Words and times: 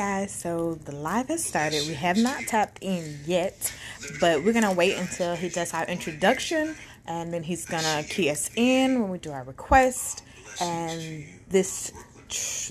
guys, 0.00 0.32
so 0.32 0.76
the 0.86 0.96
live 0.96 1.28
has 1.28 1.44
started. 1.44 1.86
We 1.86 1.92
have 1.92 2.16
not 2.16 2.40
tapped 2.46 2.78
in 2.80 3.18
yet, 3.26 3.70
but 4.18 4.42
we're 4.42 4.54
gonna 4.54 4.72
wait 4.72 4.96
until 4.96 5.36
he 5.36 5.50
does 5.50 5.74
our 5.74 5.84
introduction 5.84 6.74
and 7.06 7.34
then 7.34 7.42
he's 7.42 7.66
gonna 7.66 8.02
key 8.04 8.30
us 8.30 8.50
in 8.56 9.02
when 9.02 9.10
we 9.10 9.18
do 9.18 9.30
our 9.30 9.44
request. 9.44 10.22
And 10.58 11.26
this 11.50 11.92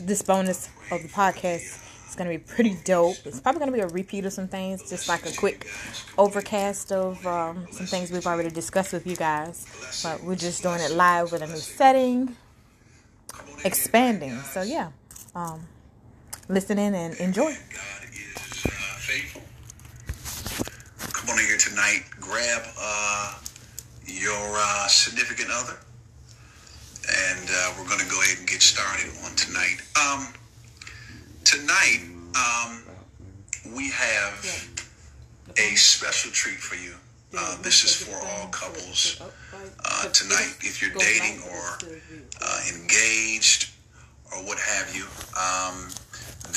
this 0.03 0.23
bonus 0.23 0.69
of 0.89 1.03
the 1.03 1.07
podcast 1.07 2.09
is 2.09 2.15
gonna 2.15 2.31
be 2.31 2.39
pretty 2.39 2.75
dope. 2.83 3.17
It's 3.25 3.39
probably 3.39 3.59
gonna 3.59 3.73
be 3.73 3.81
a 3.81 3.87
repeat 3.89 4.25
of 4.25 4.33
some 4.33 4.47
things, 4.47 4.89
just 4.89 5.07
like 5.07 5.23
a 5.27 5.33
quick 5.37 5.67
overcast 6.17 6.91
of 6.91 7.23
um, 7.27 7.67
some 7.69 7.85
things 7.85 8.09
we've 8.09 8.25
already 8.25 8.49
discussed 8.49 8.91
with 8.91 9.05
you 9.05 9.15
guys. 9.15 9.67
But 10.01 10.23
we're 10.23 10.33
just 10.33 10.63
doing 10.63 10.81
it 10.81 10.93
live 10.93 11.31
with 11.31 11.43
a 11.43 11.47
new 11.47 11.57
setting, 11.57 12.35
expanding. 13.63 14.39
So 14.39 14.63
yeah. 14.63 14.89
Um, 15.35 15.67
listen 16.49 16.79
in 16.79 16.95
and 16.95 17.13
enjoy. 17.19 17.51
God 17.51 18.03
is 18.11 18.65
uh, 18.65 18.69
faithful. 18.97 19.41
Come 21.13 21.29
on 21.29 21.39
in 21.39 21.45
here 21.45 21.57
tonight. 21.57 22.01
Grab 22.19 22.63
uh, 22.81 23.35
your 24.05 24.33
uh, 24.55 24.87
significant 24.87 25.49
other, 25.53 25.77
and 27.07 27.47
uh, 27.49 27.73
we're 27.77 27.87
going 27.87 27.99
to 27.99 28.09
go 28.09 28.19
ahead 28.21 28.39
and 28.39 28.47
get 28.47 28.61
started 28.63 29.11
on 29.23 29.35
tonight. 29.35 29.77
Um, 30.01 30.27
tonight, 31.45 32.01
um, 32.35 32.83
we 33.75 33.91
have 33.91 34.43
a 35.57 35.75
special 35.75 36.31
treat 36.31 36.57
for 36.57 36.75
you. 36.75 36.95
Uh, 37.37 37.61
this 37.61 37.83
is 37.83 37.95
for 37.95 38.15
all 38.25 38.47
couples 38.47 39.21
uh, 39.85 40.09
tonight. 40.09 40.55
If 40.61 40.81
you're 40.81 40.97
dating 40.97 41.43
or 41.51 41.77
uh, 42.41 42.61
engaged 42.73 43.69
or 44.31 44.43
what 44.45 44.57
have 44.57 44.95
you, 44.95 45.05
um, 45.37 45.89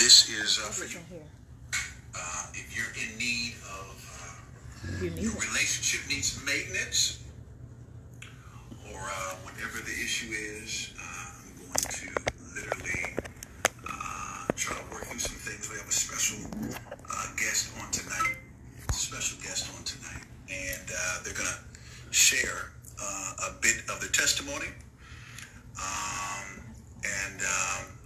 this 0.03 0.28
is 0.31 0.58
uh, 0.58 0.62
for 0.62 0.84
you. 0.84 0.98
Uh, 2.12 2.47
if 2.55 2.75
you're 2.75 2.91
in 2.98 3.17
need 3.19 3.55
of 3.62 3.95
uh, 4.98 5.05
your 5.14 5.31
relationship 5.31 6.00
needs 6.09 6.42
maintenance, 6.44 7.22
or 8.91 8.98
uh, 8.98 9.34
whatever 9.47 9.78
the 9.78 9.92
issue 9.92 10.27
is, 10.34 10.91
uh, 10.98 11.39
I'm 11.39 11.55
going 11.55 11.86
to 11.86 12.09
literally 12.50 13.14
uh, 13.86 14.47
try 14.56 14.77
to 14.77 14.83
work 14.91 15.05
through 15.06 15.20
some 15.20 15.39
things. 15.39 15.70
We 15.70 15.78
have 15.78 15.86
a 15.86 15.92
special 15.92 16.50
uh, 17.09 17.27
guest 17.39 17.70
on 17.78 17.89
tonight, 17.92 18.39
special 18.91 19.39
guest 19.39 19.70
on 19.78 19.84
tonight, 19.84 20.27
and 20.50 20.91
uh, 20.91 21.22
they're 21.22 21.33
going 21.33 21.47
to 21.47 22.12
share 22.12 22.72
uh, 23.00 23.50
a 23.50 23.61
bit 23.61 23.87
of 23.89 24.00
their 24.00 24.11
testimony. 24.11 24.66
Um, 25.78 26.59
and 27.06 27.41
um, 27.41 28.02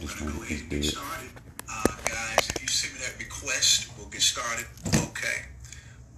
we're 0.00 0.08
going 0.18 0.30
to 0.32 0.36
go 0.38 0.42
ahead 0.42 0.60
and 0.60 0.70
get 0.70 0.84
started. 0.84 1.30
Uh, 1.70 1.84
guys, 2.04 2.48
if 2.54 2.62
you 2.62 2.68
send 2.68 2.94
me 2.94 3.00
that 3.00 3.18
request, 3.18 3.88
we'll 3.98 4.08
get 4.08 4.22
started. 4.22 4.66
Okay. 5.10 5.46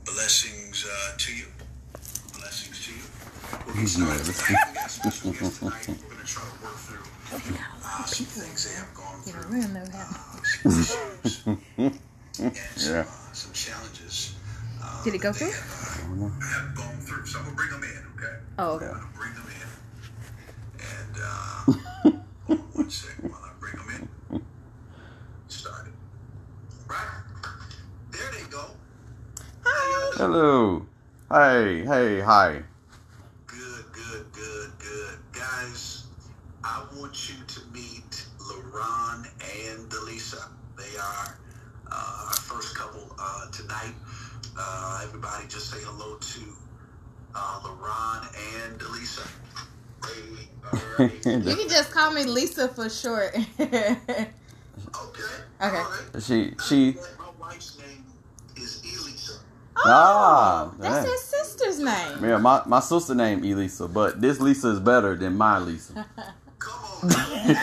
Blessings 0.05 0.87
uh, 0.87 1.17
to 1.19 1.35
you. 1.35 1.47
Blessings 2.39 2.85
to 2.87 2.93
you. 2.93 3.03
We'll 3.67 3.77
get 3.77 3.89
started. 3.89 4.25
Tonight, 4.25 4.67
we 4.69 4.75
got 4.75 4.87
a 4.87 4.89
special 4.89 5.33
guest 5.33 5.59
tonight. 5.61 5.89
We're 5.89 6.15
going 6.15 6.21
to 6.21 6.27
try 6.27 6.45
to 6.45 6.65
work 6.65 6.75
through 6.77 7.05
uh, 7.31 8.05
some 8.07 8.27
things 8.27 8.65
they 8.65 8.75
have 8.81 8.95
gone 8.95 9.21
through. 9.23 9.61
Uh, 9.61 10.87
some 10.89 11.13
issues 11.23 11.47
and 12.39 12.53
some, 12.77 12.95
Yeah. 12.95 13.01
uh, 13.01 13.33
some 13.33 13.53
challenges. 13.53 14.35
Uh, 14.83 15.05
Did 15.05 15.15
it 15.15 15.21
go 15.21 15.33
through? 15.33 15.51
Have, 15.51 16.23
uh, 16.23 16.29
have 16.41 16.75
gone 16.75 16.97
through. 17.01 17.27
So 17.27 17.39
I'm 17.41 17.45
going 17.45 17.57
to 17.57 17.63
bring 17.63 17.71
them 17.71 17.83
in, 17.85 18.25
okay? 18.25 18.37
Oh, 18.59 18.71
okay. 18.77 18.87
I'm 18.87 18.93
going 18.93 19.03
to 19.13 19.19
bring 19.19 19.35
them 19.35 19.47
in. 19.49 19.69
And 20.81 21.17
uh, 21.23 21.73
hold 22.47 22.61
on 22.61 22.67
one 22.73 22.91
second 22.91 23.31
while 23.31 23.43
I 23.45 23.51
bring 23.61 23.75
them 23.75 24.09
in. 24.33 24.43
Started. 25.49 25.93
Right? 26.89 27.23
There 28.13 28.31
they 28.33 28.51
go. 28.51 28.65
Hi. 29.65 30.08
Hello. 30.19 30.85
Hey, 31.33 31.85
hey, 31.85 32.19
hi. 32.21 32.61
Good, 33.47 33.85
good, 33.93 34.27
good, 34.33 34.73
good. 34.81 35.19
Guys, 35.33 36.07
I 36.65 36.85
want 36.97 37.31
you 37.31 37.37
to 37.47 37.61
meet 37.73 38.27
LaRon 38.41 39.29
and 39.39 39.89
Delisa. 39.89 40.43
They 40.77 40.99
are 40.99 41.39
uh, 41.93 42.25
our 42.27 42.33
first 42.33 42.75
couple 42.75 43.15
uh, 43.17 43.49
tonight. 43.53 43.95
Uh, 44.59 45.03
everybody 45.05 45.47
just 45.47 45.71
say 45.71 45.79
hello 45.83 46.17
to 46.17 46.41
uh, 47.37 47.61
LaRon 47.61 48.27
and 48.67 48.81
Delisa. 48.81 49.25
Hey. 50.05 50.49
You 51.49 51.55
can 51.55 51.69
just 51.69 51.93
call 51.93 52.11
me 52.13 52.25
Lisa 52.25 52.67
for 52.67 52.91
short. 52.91 53.37
Okay. 53.61 54.27
Okay. 54.97 55.23
All 55.61 55.71
right. 55.71 56.23
she, 56.23 56.55
she, 56.67 56.97
My 57.19 57.27
wife's 57.39 57.79
name 57.79 58.05
is 58.57 58.83
Elisa. 59.85 59.93
Ah, 59.95 60.73
that's 60.79 61.07
yeah. 61.07 61.13
his 61.13 61.23
sister's 61.23 61.81
name. 61.81 62.25
yeah, 62.25 62.39
my, 62.39 62.63
my 62.67 62.81
sister 62.81 63.15
named 63.15 63.45
Elisa, 63.45 63.89
but 63.89 64.21
this 64.21 64.41
Lisa 64.41 64.71
is 64.71 64.81
better 64.81 65.17
than 65.17 65.37
my 65.37 65.59
Lisa. 65.59 66.07
Come 66.59 66.75
on. 67.05 67.11
Your 67.11 67.55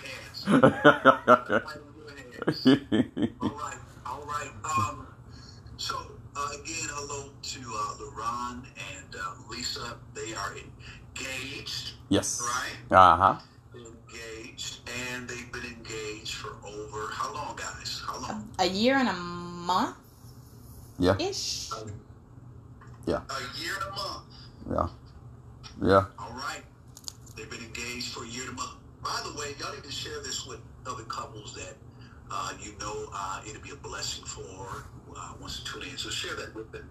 hands. 0.00 0.46
Your 0.46 0.78
hands. 0.80 1.66
All 3.40 3.50
right, 3.50 3.78
all 4.06 4.24
right. 4.26 4.50
Um, 4.78 5.06
so 5.76 5.96
uh, 6.36 6.48
again, 6.62 6.88
hello 6.92 7.30
to 7.42 7.60
uh, 7.60 7.96
LaRon 8.02 8.64
and 8.96 9.16
uh, 9.16 9.34
Lisa. 9.50 9.96
They 10.14 10.34
are 10.34 10.54
engaged, 10.56 11.92
yes. 12.08 12.42
right? 12.42 12.96
Uh 12.98 13.16
huh. 13.16 13.36
Engaged, 13.74 14.78
and 15.10 15.28
they've 15.28 15.52
been 15.52 15.64
engaged 15.66 16.34
for 16.34 16.56
over 16.66 17.10
how 17.12 17.32
long, 17.34 17.56
guys? 17.56 17.83
How 18.06 18.18
long? 18.20 18.48
A 18.58 18.66
year 18.66 18.96
and 18.96 19.08
a 19.08 19.12
month 19.14 19.96
Yeah. 20.98 21.16
ish. 21.18 21.70
Yeah. 23.06 23.20
A 23.28 23.58
year 23.60 23.74
and 23.76 23.84
a 23.84 23.90
month. 23.96 24.24
Yeah. 24.70 24.88
Yeah. 25.82 26.04
All 26.18 26.32
right. 26.32 26.62
They've 27.36 27.50
been 27.50 27.62
engaged 27.64 28.12
for 28.12 28.24
a 28.24 28.28
year 28.28 28.42
and 28.42 28.52
a 28.52 28.54
month. 28.54 28.76
By 29.02 29.20
the 29.24 29.38
way, 29.38 29.54
y'all 29.58 29.74
need 29.74 29.84
to 29.84 29.92
share 29.92 30.22
this 30.22 30.46
with 30.46 30.60
other 30.86 31.04
couples 31.04 31.54
that 31.54 31.76
uh, 32.30 32.52
you 32.60 32.72
know 32.78 33.08
uh, 33.14 33.40
it'll 33.46 33.62
be 33.62 33.70
a 33.70 33.76
blessing 33.76 34.24
for 34.24 34.86
uh, 35.16 35.32
once 35.40 35.60
to 35.62 35.64
tune 35.72 35.82
in. 35.82 35.96
So 35.98 36.10
share 36.10 36.34
that 36.36 36.54
with 36.54 36.70
them. 36.72 36.88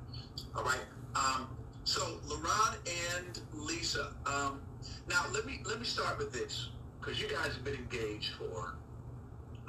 All 0.55 0.63
right. 0.63 0.81
Um, 1.15 1.47
so 1.83 2.01
LaRon 2.27 2.75
and 3.17 3.39
Lisa. 3.53 4.13
Um, 4.25 4.61
now 5.07 5.25
let 5.33 5.45
me 5.45 5.61
let 5.65 5.79
me 5.79 5.85
start 5.85 6.17
with 6.17 6.31
this 6.31 6.69
because 6.99 7.19
you 7.19 7.27
guys 7.29 7.53
have 7.53 7.63
been 7.63 7.75
engaged 7.75 8.31
for 8.33 8.75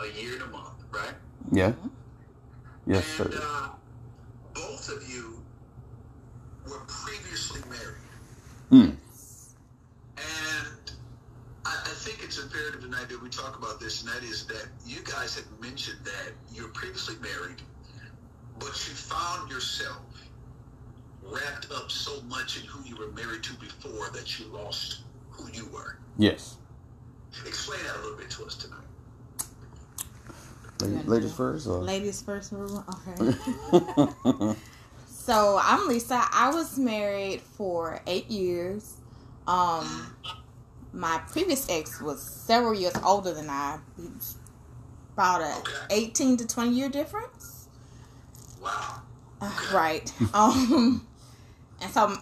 a 0.01 0.07
year 0.21 0.35
and 0.35 0.43
a 0.43 0.47
month, 0.47 0.83
right? 0.91 1.15
Yeah. 1.53 1.73
Yes, 2.87 3.21
and 3.21 3.33
sir. 3.33 3.41
uh, 3.43 3.69
both 4.55 4.89
of 4.89 5.09
you 5.09 5.43
were 6.69 6.81
previously 6.87 7.61
married. 7.69 8.01
Mm. 8.71 8.97
And 10.17 10.93
I, 11.65 11.71
I 11.71 11.95
think 11.95 12.21
it's 12.23 12.39
imperative 12.39 12.83
tonight 12.83 13.09
that 13.09 13.23
we 13.23 13.29
talk 13.29 13.59
about 13.59 13.81
this, 13.81 14.03
and 14.03 14.11
that 14.11 14.23
is 14.23 14.47
that 14.47 14.67
you 14.87 15.01
guys 15.05 15.35
had 15.35 15.45
mentioned 15.61 15.99
that 16.05 16.33
you're 16.53 16.69
previously 16.69 17.15
married, 17.23 17.63
but 18.59 18.69
you 18.69 18.95
found 18.95 19.51
yourself 19.51 20.03
wrapped 21.23 21.69
up 21.73 21.91
so 21.91 22.21
much 22.23 22.61
in 22.61 22.67
who 22.67 22.87
you 22.89 22.97
were 22.97 23.11
married 23.13 23.43
to 23.43 23.55
before 23.55 24.11
that 24.11 24.39
you 24.39 24.47
lost 24.47 25.01
who 25.31 25.51
you 25.53 25.67
were. 25.73 25.99
Yes. 26.19 26.57
Explain 27.47 27.81
that 27.85 27.97
a 27.97 28.01
little 28.03 28.19
bit 28.19 28.31
to 28.31 28.45
us 28.45 28.55
tonight. 28.55 28.79
La- 30.81 31.03
Ladies 31.15 31.33
first, 31.33 31.67
or? 31.67 31.79
Ladies 31.79 32.23
first. 32.23 32.53
Okay. 32.53 33.35
so 35.09 35.59
I'm 35.63 35.89
Lisa. 35.89 36.23
I 36.33 36.51
was 36.55 36.79
married 36.79 37.41
for 37.41 38.01
eight 38.07 38.31
years. 38.31 38.97
Um, 39.47 40.17
my 40.93 41.21
previous 41.31 41.69
ex 41.69 42.01
was 42.01 42.23
several 42.23 42.75
years 42.75 42.95
older 43.05 43.33
than 43.35 43.49
I. 43.51 43.79
About 45.15 45.43
a 45.43 45.63
18 45.91 46.39
to 46.39 46.47
20 46.47 46.71
year 46.73 46.89
difference. 46.89 47.69
Wow. 48.63 49.03
Uh, 49.41 49.51
right. 49.75 50.13
Um, 50.35 51.07
and 51.81 51.91
so, 51.93 52.17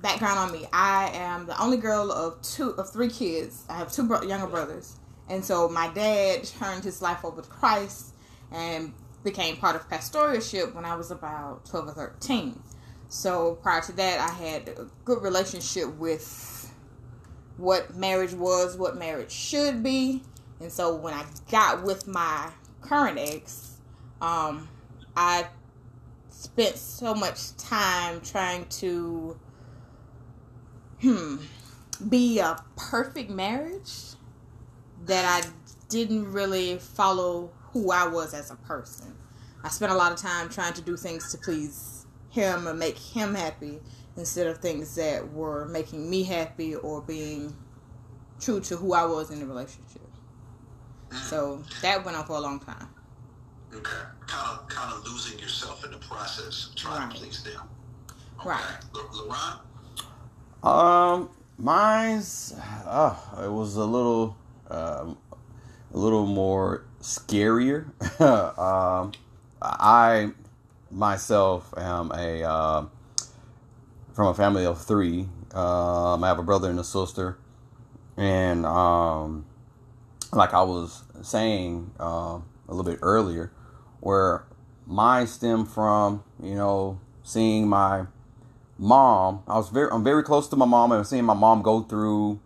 background 0.00 0.38
on 0.38 0.52
me: 0.52 0.66
I 0.72 1.10
am 1.12 1.46
the 1.46 1.60
only 1.62 1.76
girl 1.76 2.10
of 2.10 2.40
two 2.42 2.70
of 2.70 2.90
three 2.92 3.08
kids. 3.10 3.64
I 3.68 3.74
have 3.76 3.92
two 3.92 4.04
bro- 4.06 4.22
younger 4.22 4.46
brothers, 4.46 4.96
and 5.30 5.44
so 5.44 5.68
my 5.68 5.88
dad 5.88 6.44
turned 6.44 6.84
his 6.84 7.00
life 7.00 7.24
over 7.24 7.40
to 7.40 7.48
Christ 7.48 8.14
and 8.52 8.92
became 9.22 9.56
part 9.56 9.76
of 9.76 9.88
pastoralship 9.88 10.74
when 10.74 10.84
I 10.84 10.96
was 10.96 11.10
about 11.10 11.64
twelve 11.64 11.88
or 11.88 11.92
thirteen. 11.92 12.62
So 13.08 13.54
prior 13.62 13.80
to 13.82 13.92
that, 13.92 14.20
I 14.20 14.32
had 14.32 14.68
a 14.68 14.88
good 15.04 15.22
relationship 15.22 15.88
with 15.96 16.72
what 17.56 17.96
marriage 17.96 18.32
was, 18.32 18.76
what 18.76 18.96
marriage 18.96 19.30
should 19.30 19.82
be, 19.82 20.22
and 20.60 20.70
so 20.70 20.94
when 20.96 21.14
I 21.14 21.24
got 21.50 21.84
with 21.84 22.06
my 22.06 22.50
current 22.80 23.18
ex, 23.18 23.78
um, 24.20 24.68
I 25.16 25.46
spent 26.30 26.76
so 26.76 27.14
much 27.14 27.56
time 27.56 28.20
trying 28.22 28.66
to 28.66 29.38
hmm 31.00 31.36
be 32.08 32.38
a 32.38 32.56
perfect 32.76 33.30
marriage 33.30 34.14
that 35.10 35.24
I 35.44 35.48
didn't 35.88 36.30
really 36.32 36.78
follow 36.78 37.50
who 37.72 37.90
I 37.90 38.06
was 38.06 38.32
as 38.32 38.50
a 38.50 38.56
person. 38.56 39.16
I 39.62 39.68
spent 39.68 39.92
a 39.92 39.94
lot 39.96 40.12
of 40.12 40.18
time 40.18 40.48
trying 40.48 40.72
to 40.74 40.82
do 40.82 40.96
things 40.96 41.30
to 41.32 41.38
please 41.38 42.06
him 42.30 42.66
or 42.66 42.74
make 42.74 42.96
him 42.96 43.34
happy 43.34 43.80
instead 44.16 44.46
of 44.46 44.58
things 44.58 44.94
that 44.94 45.32
were 45.32 45.66
making 45.66 46.08
me 46.08 46.22
happy 46.22 46.76
or 46.76 47.00
being 47.02 47.54
true 48.40 48.60
to 48.60 48.76
who 48.76 48.94
I 48.94 49.04
was 49.04 49.30
in 49.30 49.40
the 49.40 49.46
relationship. 49.46 50.00
So 51.22 51.62
that 51.82 52.04
went 52.04 52.16
on 52.16 52.24
for 52.24 52.36
a 52.36 52.40
long 52.40 52.60
time. 52.60 52.88
Okay. 53.74 53.90
Kind 54.26 54.58
of, 54.60 54.68
kind 54.68 54.92
of 54.92 55.04
losing 55.06 55.38
yourself 55.40 55.84
in 55.84 55.90
the 55.90 55.98
process, 55.98 56.70
trying 56.76 57.00
Right. 57.08 57.10
to 57.16 57.18
please 57.20 57.42
them. 57.42 57.68
Okay. 58.38 58.48
Right. 58.48 58.78
L- 58.94 59.58
LaRon? 60.64 60.68
Um, 60.68 61.30
mine's 61.58 62.54
uh, 62.86 63.14
it 63.44 63.50
was 63.50 63.74
a 63.76 63.84
little, 63.84 64.36
a 64.70 65.16
little 65.92 66.26
more 66.26 66.84
scarier. 67.00 67.86
um, 68.58 69.12
I 69.62 70.30
myself 70.90 71.72
am 71.76 72.12
a 72.12 72.42
uh, 72.42 72.86
from 74.12 74.28
a 74.28 74.34
family 74.34 74.64
of 74.64 74.82
three. 74.82 75.28
Um, 75.52 76.22
I 76.22 76.28
have 76.28 76.38
a 76.38 76.42
brother 76.42 76.70
and 76.70 76.78
a 76.78 76.84
sister, 76.84 77.38
and 78.16 78.64
um, 78.64 79.46
like 80.32 80.54
I 80.54 80.62
was 80.62 81.02
saying 81.22 81.90
uh, 81.98 82.38
a 82.68 82.74
little 82.74 82.84
bit 82.84 83.00
earlier, 83.02 83.52
where 84.00 84.44
mine 84.86 85.26
stem 85.26 85.66
from, 85.66 86.22
you 86.42 86.54
know, 86.54 87.00
seeing 87.22 87.68
my 87.68 88.06
mom. 88.78 89.42
I 89.46 89.56
was 89.56 89.68
very, 89.68 89.90
I'm 89.90 90.04
very 90.04 90.22
close 90.22 90.48
to 90.48 90.56
my 90.56 90.66
mom, 90.66 90.92
and 90.92 91.06
seeing 91.06 91.24
my 91.24 91.34
mom 91.34 91.62
go 91.62 91.82
through 91.82 92.40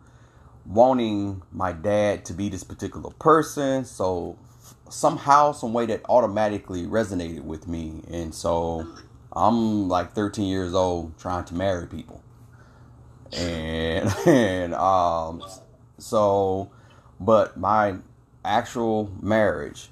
wanting 0.66 1.42
my 1.52 1.72
dad 1.72 2.24
to 2.26 2.32
be 2.32 2.48
this 2.48 2.64
particular 2.64 3.10
person. 3.10 3.84
So 3.84 4.38
somehow, 4.88 5.52
some 5.52 5.72
way 5.72 5.86
that 5.86 6.02
automatically 6.08 6.84
resonated 6.84 7.42
with 7.42 7.68
me, 7.68 8.02
and 8.10 8.34
so 8.34 8.86
I'm 9.32 9.88
like 9.88 10.12
13 10.12 10.46
years 10.46 10.74
old 10.74 11.18
trying 11.18 11.44
to 11.46 11.54
marry 11.54 11.86
people, 11.86 12.22
and 13.32 14.08
and 14.26 14.74
um, 14.74 15.42
so, 15.98 16.70
but 17.20 17.56
my 17.56 17.96
actual 18.44 19.10
marriage, 19.20 19.88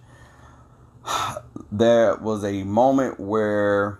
there 1.73 2.17
was 2.17 2.45
a 2.45 2.63
moment 2.65 3.19
where 3.19 3.99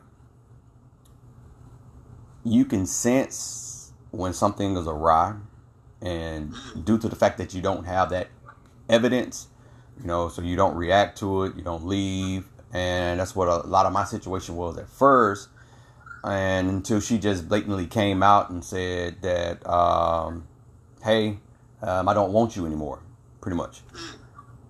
you 2.45 2.65
can 2.65 2.87
sense 2.87 3.93
when 4.11 4.33
something 4.33 4.77
is 4.77 4.87
awry, 4.87 5.35
and 6.03 6.55
due 6.85 6.99
to 6.99 7.09
the 7.09 7.17
fact 7.17 7.39
that 7.39 7.55
you 7.55 7.63
don't 7.63 7.85
have 7.85 8.11
that 8.11 8.29
evidence, 8.89 9.49
you 10.01 10.07
know, 10.07 10.29
so 10.29 10.43
you 10.43 10.57
don't 10.57 10.75
react 10.75 11.19
to 11.19 11.45
it, 11.45 11.57
you 11.57 11.63
don't 11.63 11.87
leave, 11.87 12.47
and 12.73 13.21
that's 13.21 13.37
what 13.37 13.49
a 13.49 13.67
lot 13.67 13.87
of 13.87 13.93
my 13.93 14.05
situation 14.05 14.57
was 14.57 14.77
at 14.79 14.89
first. 14.89 15.49
And 16.25 16.69
until 16.69 17.01
she 17.01 17.19
just 17.19 17.49
blatantly 17.49 17.87
came 17.87 18.23
out 18.23 18.51
and 18.51 18.65
said 18.65 19.23
that, 19.23 19.67
um, 19.69 20.47
hey, 21.03 21.39
um, 21.83 22.09
I 22.09 22.15
don't 22.15 22.33
want 22.33 22.57
you 22.57 22.65
anymore, 22.65 23.01
pretty 23.41 23.57
much. 23.57 23.81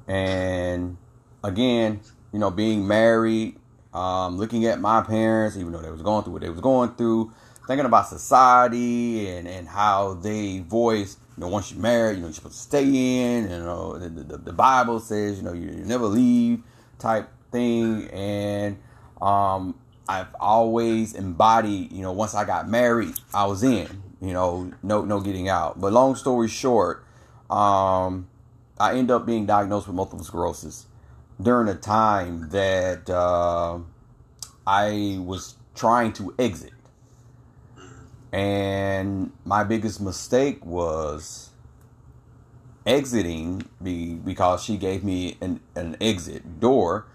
And 0.08 0.96
again, 1.44 2.00
you 2.32 2.38
know, 2.38 2.50
being 2.50 2.86
married, 2.86 3.58
um, 3.92 4.38
looking 4.38 4.64
at 4.64 4.80
my 4.80 5.02
parents, 5.02 5.56
even 5.56 5.72
though 5.72 5.82
they 5.82 5.90
was 5.90 6.02
going 6.02 6.24
through 6.24 6.32
what 6.32 6.42
they 6.42 6.48
was 6.48 6.60
going 6.60 6.94
through, 6.94 7.32
thinking 7.66 7.86
about 7.86 8.08
society 8.08 9.28
and, 9.28 9.46
and 9.46 9.68
how 9.68 10.14
they 10.14 10.60
voice, 10.60 11.18
you 11.36 11.40
know, 11.40 11.48
once 11.48 11.72
you're 11.72 11.80
married, 11.80 12.16
you 12.16 12.20
know, 12.20 12.26
you're 12.26 12.34
supposed 12.34 12.56
to 12.56 12.60
stay 12.60 12.84
in, 12.84 13.50
you 13.50 13.58
know, 13.58 13.98
the, 13.98 14.08
the, 14.08 14.36
the 14.38 14.52
Bible 14.52 15.00
says, 15.00 15.38
you 15.38 15.42
know, 15.42 15.52
you, 15.52 15.68
you 15.68 15.84
never 15.84 16.06
leave 16.06 16.62
type 16.98 17.28
thing. 17.50 18.08
And, 18.10 18.78
um, 19.20 19.74
I've 20.08 20.34
always 20.40 21.14
embodied, 21.14 21.92
you 21.92 22.02
know, 22.02 22.12
once 22.12 22.34
I 22.34 22.44
got 22.44 22.68
married, 22.68 23.14
I 23.32 23.46
was 23.46 23.62
in, 23.62 24.02
you 24.20 24.32
know, 24.32 24.72
no, 24.82 25.04
no 25.04 25.20
getting 25.20 25.48
out. 25.48 25.80
But 25.80 25.92
long 25.92 26.16
story 26.16 26.48
short, 26.48 27.04
um, 27.48 28.28
I 28.78 28.96
end 28.96 29.10
up 29.10 29.24
being 29.24 29.46
diagnosed 29.46 29.86
with 29.86 29.96
multiple 29.96 30.24
sclerosis 30.24 30.86
during 31.40 31.68
a 31.68 31.74
time 31.74 32.48
that 32.50 33.08
uh, 33.08 33.78
I 34.66 35.18
was 35.20 35.54
trying 35.74 36.12
to 36.14 36.34
exit. 36.38 36.72
And 38.32 39.32
my 39.44 39.62
biggest 39.62 40.00
mistake 40.00 40.64
was 40.64 41.50
exiting 42.86 43.62
be, 43.82 44.14
because 44.14 44.64
she 44.64 44.76
gave 44.76 45.04
me 45.04 45.36
an, 45.40 45.60
an 45.76 45.96
exit 46.00 46.58
door. 46.58 47.06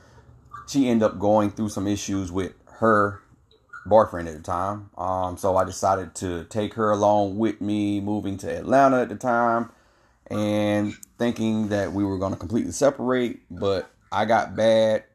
She 0.68 0.88
ended 0.88 1.10
up 1.10 1.20
going 1.20 1.52
through 1.52 1.70
some 1.70 1.88
issues 1.88 2.32
with 2.32 2.54
her 2.80 3.22
boyfriend 3.86 4.28
at 4.28 4.36
the 4.36 4.44
time. 4.44 4.92
Um, 4.98 5.38
so 5.38 5.58
I 5.58 5.64
decided 5.64 6.14
to 6.16 6.44
take 6.46 6.76
her 6.76 6.92
along 6.92 7.38
with 7.38 7.62
me, 7.62 8.00
moving 8.00 8.38
to 8.38 8.56
Atlanta 8.56 9.02
at 9.02 9.10
the 9.10 9.16
time, 9.16 9.72
and 10.30 10.94
thinking 11.18 11.70
that 11.70 11.94
we 11.94 12.04
were 12.04 12.20
going 12.20 12.34
to 12.34 12.38
completely 12.38 12.74
separate. 12.74 13.40
But 13.50 13.90
I 14.12 14.26
got 14.26 14.56
bad 14.56 15.06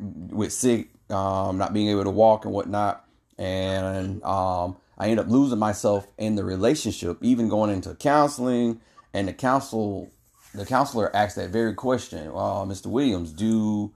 with 0.00 0.52
sick, 0.52 0.88
um, 1.10 1.58
not 1.58 1.72
being 1.72 1.88
able 1.88 2.04
to 2.04 2.10
walk 2.10 2.46
and 2.46 2.54
whatnot, 2.54 3.04
and 3.38 4.22
um, 4.24 4.76
I 5.00 5.04
ended 5.04 5.24
up 5.24 5.32
losing 5.32 5.58
myself 5.58 6.06
in 6.18 6.34
the 6.34 6.44
relationship, 6.44 7.16
even 7.22 7.48
going 7.48 7.70
into 7.70 7.94
counseling. 7.94 8.82
And 9.14 9.28
the 9.28 9.32
counsel, 9.32 10.12
the 10.54 10.66
counselor 10.66 11.14
asked 11.16 11.36
that 11.36 11.48
very 11.48 11.72
question, 11.72 12.28
uh, 12.28 12.66
Mr. 12.66 12.88
Williams, 12.88 13.32
do 13.32 13.94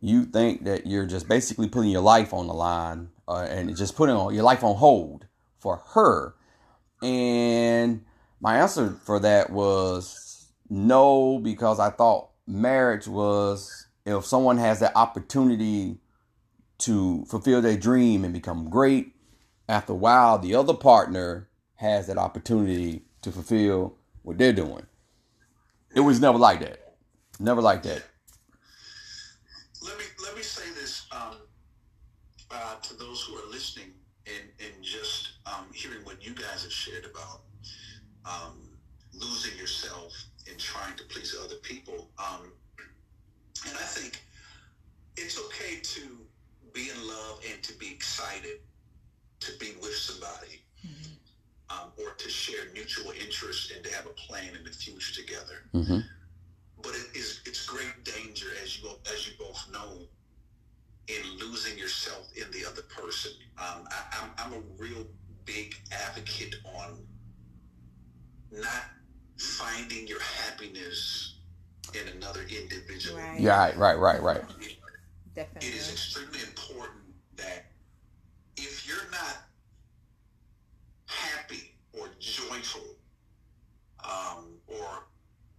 you 0.00 0.24
think 0.24 0.64
that 0.64 0.84
you're 0.84 1.06
just 1.06 1.28
basically 1.28 1.68
putting 1.68 1.92
your 1.92 2.02
life 2.02 2.34
on 2.34 2.48
the 2.48 2.54
line 2.54 3.10
uh, 3.28 3.46
and 3.48 3.76
just 3.76 3.94
putting 3.94 4.16
your 4.16 4.42
life 4.42 4.64
on 4.64 4.74
hold 4.74 5.26
for 5.60 5.80
her? 5.94 6.34
And 7.00 8.04
my 8.40 8.58
answer 8.58 8.96
for 9.04 9.20
that 9.20 9.50
was 9.50 10.48
no, 10.68 11.38
because 11.38 11.78
I 11.78 11.90
thought 11.90 12.30
marriage 12.48 13.06
was 13.06 13.86
if 14.04 14.26
someone 14.26 14.58
has 14.58 14.80
that 14.80 14.96
opportunity 14.96 15.98
to 16.78 17.24
fulfill 17.26 17.62
their 17.62 17.76
dream 17.76 18.24
and 18.24 18.34
become 18.34 18.68
great, 18.68 19.14
after 19.68 19.92
a 19.92 19.96
while, 19.96 20.38
the 20.38 20.54
other 20.54 20.74
partner 20.74 21.48
has 21.76 22.06
that 22.06 22.18
opportunity 22.18 23.02
to 23.22 23.32
fulfill 23.32 23.96
what 24.22 24.38
they're 24.38 24.52
doing. 24.52 24.86
It 25.94 26.00
was 26.00 26.20
never 26.20 26.38
like 26.38 26.60
that. 26.60 26.94
Never 27.38 27.60
like 27.60 27.82
that. 27.82 28.02
Let 29.82 29.98
me 29.98 30.04
let 30.24 30.36
me 30.36 30.42
say 30.42 30.70
this 30.74 31.06
um, 31.10 31.36
uh, 32.50 32.76
to 32.82 32.94
those 32.94 33.22
who 33.22 33.34
are 33.36 33.50
listening 33.50 33.92
and, 34.26 34.48
and 34.60 34.82
just 34.82 35.32
um, 35.46 35.66
hearing 35.74 36.04
what 36.04 36.24
you 36.24 36.34
guys 36.34 36.62
have 36.62 36.72
shared 36.72 37.04
about 37.04 37.42
um, 38.24 38.78
losing 39.12 39.58
yourself 39.58 40.12
and 40.48 40.58
trying 40.58 40.96
to 40.96 41.04
please 41.04 41.34
other 41.44 41.56
people. 41.56 42.10
Um, 42.18 42.52
and 43.66 43.76
I 43.76 43.82
think 43.82 44.22
it's 45.16 45.38
okay 45.46 45.80
to 45.82 46.00
be 46.72 46.90
in 46.90 47.06
love 47.06 47.40
and 47.50 47.62
to 47.62 47.72
be 47.78 47.88
excited 47.90 48.60
to 49.46 49.58
be 49.58 49.72
with 49.80 49.94
somebody 49.94 50.62
um, 51.70 51.92
or 52.02 52.12
to 52.14 52.28
share 52.28 52.64
mutual 52.72 53.12
interest 53.12 53.72
and 53.72 53.84
to 53.84 53.94
have 53.94 54.06
a 54.06 54.10
plan 54.10 54.50
in 54.56 54.64
the 54.64 54.70
future 54.70 55.14
together 55.14 55.68
hmm 55.72 56.00
but 56.82 56.92
it 56.94 57.16
is 57.16 57.40
it's 57.46 57.64
great 57.64 58.04
danger 58.04 58.48
as 58.62 58.82
you 58.82 58.88
as 59.12 59.28
you 59.28 59.34
both 59.38 59.70
know 59.72 60.08
in 61.08 61.38
losing 61.38 61.76
yourself 61.78 62.28
in 62.36 62.50
the 62.52 62.66
other 62.66 62.82
person. 62.82 63.32
Um, 63.58 63.88
I, 63.90 64.20
I'm 64.20 64.30
I'm 64.38 64.52
a 64.54 64.62
real 64.78 65.06
big 65.44 65.76
advocate 65.92 66.56
on 66.64 66.98
not 68.52 68.84
finding 69.38 70.06
your 70.06 70.20
happiness 70.20 71.38
in 71.94 72.16
another 72.16 72.42
individual. 72.42 73.18
Right. 73.18 73.40
Yeah, 73.40 73.58
right, 73.58 73.76
right, 73.76 73.98
right, 73.98 74.22
right. 74.22 74.42
Definitely. 75.34 75.70
is 75.70 75.90
extremely 75.90 76.40
important 76.40 77.02
that 77.36 77.71
if 78.56 78.86
you're 78.86 79.10
not 79.10 79.38
happy 81.06 81.72
or 81.98 82.08
joyful 82.18 82.82
um, 84.04 84.46
or 84.66 85.04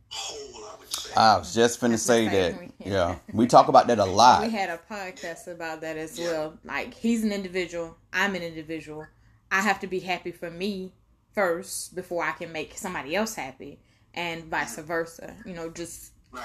whole, 0.09 0.65
I 0.65 0.75
would 0.79 0.91
say. 0.93 1.13
I 1.15 1.38
was 1.38 1.53
just 1.53 1.79
finna 1.79 1.91
That's 1.91 2.03
say 2.03 2.25
that. 2.27 2.53
same. 2.59 2.73
Yeah, 2.85 3.15
we 3.31 3.47
talk 3.47 3.67
about 3.67 3.88
that 3.88 4.00
a 4.00 4.05
lot. 4.21 4.43
We 4.43 4.50
had 4.50 4.69
a 4.69 4.79
podcast 4.91 5.47
about 5.47 5.81
that 5.81 5.97
as 5.97 6.17
Yeah. 6.19 6.25
well. 6.25 6.59
Like 6.63 6.93
he's 6.93 7.23
an 7.23 7.31
individual, 7.31 7.97
I'm 8.12 8.35
an 8.35 8.41
individual. 8.43 9.05
I 9.51 9.62
have 9.62 9.79
to 9.81 9.88
be 9.88 10.00
happy 10.00 10.31
for 10.31 10.50
me 10.50 10.93
first 11.33 11.95
before 11.95 12.23
I 12.23 12.31
can 12.31 12.51
make 12.51 12.77
somebody 12.77 13.15
else 13.15 13.35
happy, 13.35 13.79
and 14.13 14.45
vice 14.45 14.77
versa. 14.77 15.35
You 15.45 15.53
know, 15.53 15.69
just 15.69 16.12
right. 16.31 16.43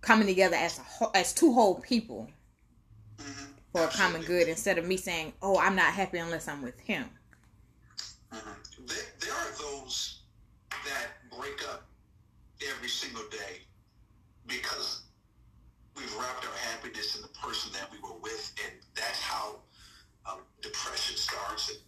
coming 0.00 0.26
together 0.26 0.56
as 0.56 0.78
a 1.00 1.16
as 1.16 1.32
two 1.32 1.52
whole 1.52 1.76
people 1.76 2.28
for 3.76 3.84
a 3.84 3.88
common 3.88 4.22
good 4.22 4.48
instead 4.48 4.78
of 4.78 4.86
me 4.86 4.96
saying, 4.96 5.34
"Oh, 5.42 5.58
I'm 5.58 5.76
not 5.76 5.92
happy 5.92 6.18
unless 6.18 6.48
I'm 6.48 6.62
with 6.62 6.78
him." 6.80 7.10
Mm-hmm. 8.32 8.86
There, 8.86 8.96
there 9.20 9.34
are 9.34 9.52
those 9.58 10.20
that 10.70 11.08
break 11.36 11.62
up 11.68 11.86
every 12.70 12.88
single 12.88 13.24
day 13.30 13.60
because 14.46 15.02
we've 15.94 16.14
wrapped 16.16 16.46
our 16.46 16.58
happiness 16.70 17.16
in 17.16 17.22
the 17.22 17.28
person 17.28 17.70
that 17.72 17.90
we 17.92 17.98
were 17.98 18.16
with, 18.22 18.54
and 18.64 18.74
that's 18.94 19.20
how 19.20 19.56
um, 20.24 20.40
depression 20.62 21.16
starts 21.16 21.68
and 21.68 21.78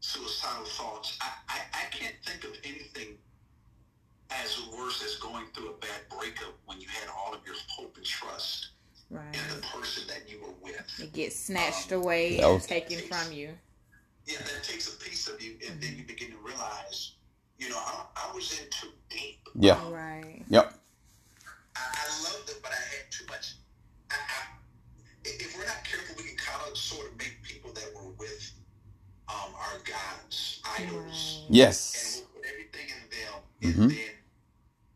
suicidal 0.00 0.66
thoughts. 0.66 1.16
I, 1.22 1.30
I, 1.48 1.58
I 1.72 1.84
can't 1.90 2.16
think 2.26 2.44
of 2.44 2.58
anything 2.62 3.16
as 4.30 4.60
worse 4.76 5.02
as 5.02 5.16
going 5.16 5.46
through 5.54 5.70
a 5.70 5.78
bad 5.78 6.00
breakup 6.10 6.54
when 6.66 6.80
you 6.80 6.88
had 6.88 7.08
all 7.08 7.34
of 7.34 7.40
your 7.46 7.56
hope 7.68 7.96
and 7.96 8.04
trust 8.04 8.72
was- 12.54 12.66
taken 12.66 12.98
from 13.08 13.32
you. 13.32 13.50
Yeah, 14.26 14.38
that 14.38 14.62
takes 14.64 14.92
a 14.92 14.96
piece 14.98 15.28
of 15.28 15.42
you, 15.42 15.56
and 15.68 15.80
then 15.82 15.96
you 15.96 16.04
begin 16.04 16.30
to 16.30 16.36
realize, 16.38 17.12
you 17.58 17.68
know, 17.68 17.76
I, 17.76 18.04
I 18.16 18.34
was 18.34 18.58
in 18.58 18.66
too 18.70 18.88
deep. 19.10 19.40
Yeah. 19.54 19.78
Right. 19.90 20.44
Yep. 20.48 20.72
I, 21.76 21.80
I 21.80 22.22
loved 22.22 22.48
it, 22.48 22.56
but 22.62 22.70
I 22.70 22.74
had 22.76 23.10
too 23.10 23.24
much. 23.28 23.54
I, 24.10 24.14
I, 24.14 24.46
if 25.24 25.56
we're 25.56 25.66
not 25.66 25.82
careful, 25.84 26.14
we 26.18 26.24
can 26.28 26.36
kind 26.36 26.70
of 26.70 26.76
sort 26.78 27.10
of 27.10 27.18
make 27.18 27.42
people 27.42 27.72
that 27.72 27.90
were 27.94 28.10
with 28.18 28.52
um, 29.28 29.52
our 29.56 29.78
gods 29.84 30.60
idols, 30.78 31.44
Right. 31.48 32.16
and 32.16 32.24
we'll 32.34 32.42
put 32.42 32.50
everything 32.50 32.88
in 32.88 33.10
them, 33.10 33.42
and 33.62 33.90
Mhm. 33.90 33.96
then 33.96 34.10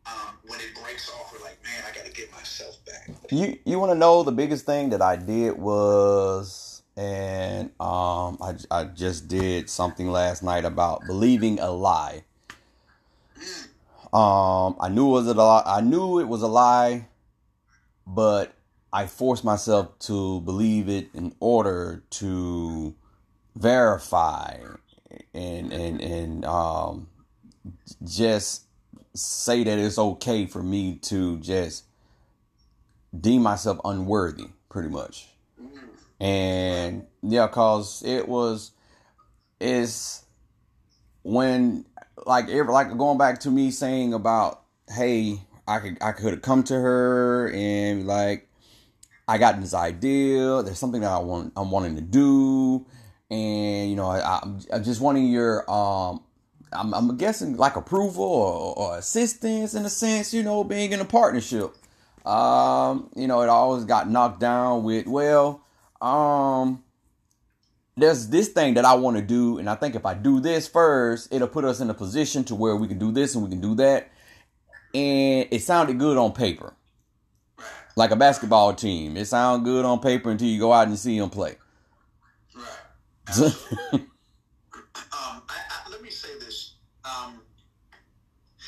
um, 0.06 0.34
when 0.46 0.60
it 0.60 0.74
breaks 0.80 1.10
off, 1.10 1.32
we're 1.32 1.44
like, 1.44 1.58
man, 1.64 1.82
I 1.88 1.94
got 1.94 2.04
to 2.06 2.12
get 2.12 2.30
myself 2.32 2.78
back. 2.84 3.10
You 3.30 3.58
you 3.64 3.78
want 3.78 3.92
to 3.92 3.98
know 3.98 4.22
the 4.22 4.32
biggest 4.32 4.66
thing 4.66 4.90
that 4.90 5.02
I 5.02 5.16
did 5.16 5.58
was, 5.58 6.82
and 6.96 7.70
um, 7.80 8.38
I 8.40 8.54
I 8.70 8.84
just 8.84 9.28
did 9.28 9.68
something 9.68 10.10
last 10.10 10.42
night 10.42 10.64
about 10.64 11.06
believing 11.06 11.58
a 11.58 11.70
lie. 11.70 12.24
Um, 14.12 14.76
I 14.80 14.88
knew 14.88 15.08
it 15.08 15.12
was 15.12 15.26
a 15.26 15.34
lie. 15.34 15.62
I 15.66 15.80
knew 15.80 16.20
it 16.20 16.28
was 16.28 16.42
a 16.42 16.46
lie, 16.46 17.08
but 18.06 18.54
I 18.92 19.06
forced 19.06 19.44
myself 19.44 19.98
to 20.00 20.40
believe 20.42 20.88
it 20.88 21.08
in 21.14 21.34
order 21.40 22.04
to 22.10 22.94
verify 23.56 24.58
and 25.34 25.72
and 25.72 26.00
and 26.00 26.44
um 26.44 27.08
just 28.04 28.65
say 29.16 29.64
that 29.64 29.78
it's 29.78 29.98
okay 29.98 30.46
for 30.46 30.62
me 30.62 30.96
to 31.02 31.38
just 31.38 31.84
deem 33.18 33.42
myself 33.42 33.80
unworthy, 33.84 34.46
pretty 34.68 34.88
much. 34.88 35.28
And 36.20 37.06
yeah, 37.22 37.48
cause 37.48 38.02
it 38.04 38.28
was, 38.28 38.72
is 39.60 40.22
when 41.22 41.84
like 42.24 42.48
ever 42.48 42.72
like 42.72 42.96
going 42.96 43.18
back 43.18 43.40
to 43.40 43.50
me 43.50 43.70
saying 43.70 44.14
about 44.14 44.62
hey 44.88 45.40
I 45.66 45.80
could 45.80 45.98
I 46.00 46.12
could 46.12 46.32
have 46.32 46.42
come 46.42 46.62
to 46.64 46.74
her 46.74 47.50
and 47.52 48.06
like 48.06 48.48
I 49.28 49.38
got 49.38 49.60
this 49.60 49.74
idea. 49.74 50.62
There's 50.62 50.78
something 50.78 51.00
that 51.00 51.10
I 51.10 51.18
want 51.18 51.52
I'm 51.56 51.70
wanting 51.72 51.96
to 51.96 52.00
do, 52.00 52.86
and 53.28 53.90
you 53.90 53.96
know 53.96 54.06
I, 54.06 54.38
I'm 54.42 54.60
I'm 54.72 54.84
just 54.84 55.00
wanting 55.00 55.26
your 55.26 55.68
um 55.70 56.22
I'm 56.72 56.92
I'm 56.94 57.16
guessing 57.16 57.56
like 57.56 57.76
approval 57.76 58.24
or, 58.24 58.74
or 58.78 58.98
assistance 58.98 59.74
in 59.74 59.84
a 59.84 59.90
sense. 59.90 60.34
You 60.34 60.42
know, 60.42 60.64
being 60.64 60.92
in 60.92 61.00
a 61.00 61.04
partnership. 61.04 61.74
Um, 62.26 63.08
you 63.14 63.28
know, 63.28 63.40
it 63.42 63.48
always 63.48 63.84
got 63.84 64.10
knocked 64.10 64.40
down 64.40 64.82
with 64.82 65.06
well, 65.06 65.62
um, 66.00 66.82
there's 67.96 68.28
this 68.28 68.48
thing 68.48 68.74
that 68.74 68.84
I 68.84 68.94
want 68.94 69.16
to 69.16 69.22
do, 69.22 69.58
and 69.58 69.70
I 69.70 69.74
think 69.74 69.94
if 69.94 70.04
I 70.04 70.14
do 70.14 70.40
this 70.40 70.68
first, 70.68 71.32
it'll 71.32 71.48
put 71.48 71.64
us 71.64 71.80
in 71.80 71.88
a 71.88 71.94
position 71.94 72.44
to 72.44 72.54
where 72.54 72.76
we 72.76 72.88
can 72.88 72.98
do 72.98 73.10
this 73.10 73.34
and 73.34 73.44
we 73.44 73.50
can 73.50 73.60
do 73.60 73.74
that. 73.76 74.10
And 74.94 75.48
it 75.50 75.62
sounded 75.62 75.98
good 75.98 76.16
on 76.18 76.32
paper, 76.32 76.74
like 77.96 78.10
a 78.10 78.16
basketball 78.16 78.74
team. 78.74 79.16
It 79.16 79.26
sounds 79.26 79.64
good 79.64 79.84
on 79.84 80.00
paper 80.00 80.30
until 80.30 80.48
you 80.48 80.58
go 80.58 80.72
out 80.72 80.88
and 80.88 80.98
see 80.98 81.18
them 81.18 81.30
play. 81.30 81.56
right. 82.54 82.66
um, 83.92 84.06
I, 85.12 85.56
I, 85.58 85.90
let 85.90 86.02
me 86.02 86.10
say 86.10 86.28
this. 86.38 86.74
Um, 87.04 87.40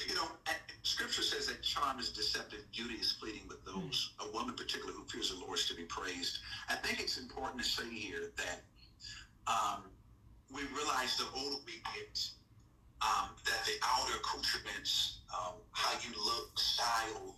you 0.09 0.15
know, 0.15 0.29
a- 0.47 0.73
Scripture 0.83 1.23
says 1.23 1.47
that 1.49 1.63
charm 1.63 1.99
is 1.99 2.11
deceptive, 2.39 2.71
beauty 2.73 2.95
is 2.95 3.13
fleeting, 3.13 3.43
but 3.49 3.65
those, 3.65 4.13
a 4.21 4.31
woman 4.33 4.55
particularly 4.55 4.95
who 4.95 5.05
fears 5.05 5.31
the 5.31 5.45
Lord 5.45 5.59
is 5.59 5.67
to 5.69 5.75
be 5.75 5.85
praised. 5.85 6.39
I 6.69 6.75
think 6.75 7.01
it's 7.01 7.19
important 7.19 7.63
to 7.63 7.69
say 7.69 7.89
here 7.91 8.31
that 8.37 8.63
um, 9.47 9.85
we 10.53 10.63
realize 10.77 11.17
the 11.17 11.27
older 11.35 11.57
we 11.67 11.83
get, 11.95 12.29
um, 13.03 13.31
that 13.45 13.65
the 13.67 13.73
outer 13.85 14.15
accoutrements, 14.19 15.21
um, 15.35 15.55
how 15.73 15.99
you 16.01 16.15
look, 16.17 16.59
style, 16.59 17.35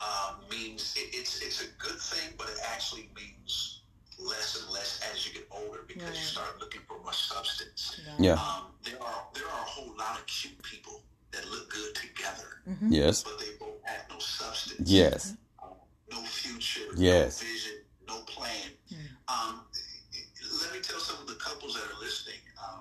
um, 0.00 0.36
means 0.48 0.94
it, 0.96 1.08
it's 1.12 1.42
it's 1.42 1.62
a 1.62 1.68
good 1.78 1.98
thing, 1.98 2.34
but 2.38 2.48
it 2.48 2.58
actually 2.72 3.10
means 3.16 3.82
less 4.18 4.60
and 4.60 4.72
less 4.72 5.00
as 5.12 5.26
you 5.26 5.34
get 5.34 5.46
older 5.50 5.80
because 5.88 6.10
you 6.10 6.24
start 6.24 6.60
looking 6.60 6.82
for 6.86 7.00
more 7.02 7.12
substance. 7.12 8.00
Yeah. 8.18 8.34
Um, 8.34 8.66
there 8.84 9.02
are 9.02 9.26
there 9.34 9.44
are 9.44 9.60
a 9.60 9.68
whole 9.68 9.96
lot 9.96 10.18
of 10.18 10.26
cute 10.26 10.60
people 10.62 11.02
that 11.32 11.48
look 11.50 11.70
good 11.70 11.94
together, 11.94 12.62
Mm-hmm. 12.68 12.92
Yes. 12.92 13.22
but 13.22 13.38
they 13.38 13.46
both 13.58 13.82
have 13.84 14.04
no 14.10 14.18
substance. 14.18 14.90
Yes. 14.90 15.34
No 16.10 16.20
future. 16.22 16.80
Yes. 16.96 17.40
No 17.42 17.48
vision. 17.48 17.72
No 18.06 18.16
plan. 18.26 18.70
Mm. 18.92 18.96
Um, 19.28 19.60
let 20.62 20.72
me 20.74 20.80
tell 20.80 20.98
some 21.00 21.16
of 21.20 21.26
the 21.26 21.34
couples 21.34 21.74
that 21.74 21.82
are 21.84 22.00
listening. 22.00 22.40
Um, 22.62 22.80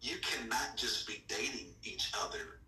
you 0.00 0.16
cannot 0.22 0.76
just 0.76 1.06
be 1.06 1.24
dating 1.28 1.68
each 1.84 2.10
other 2.22 2.60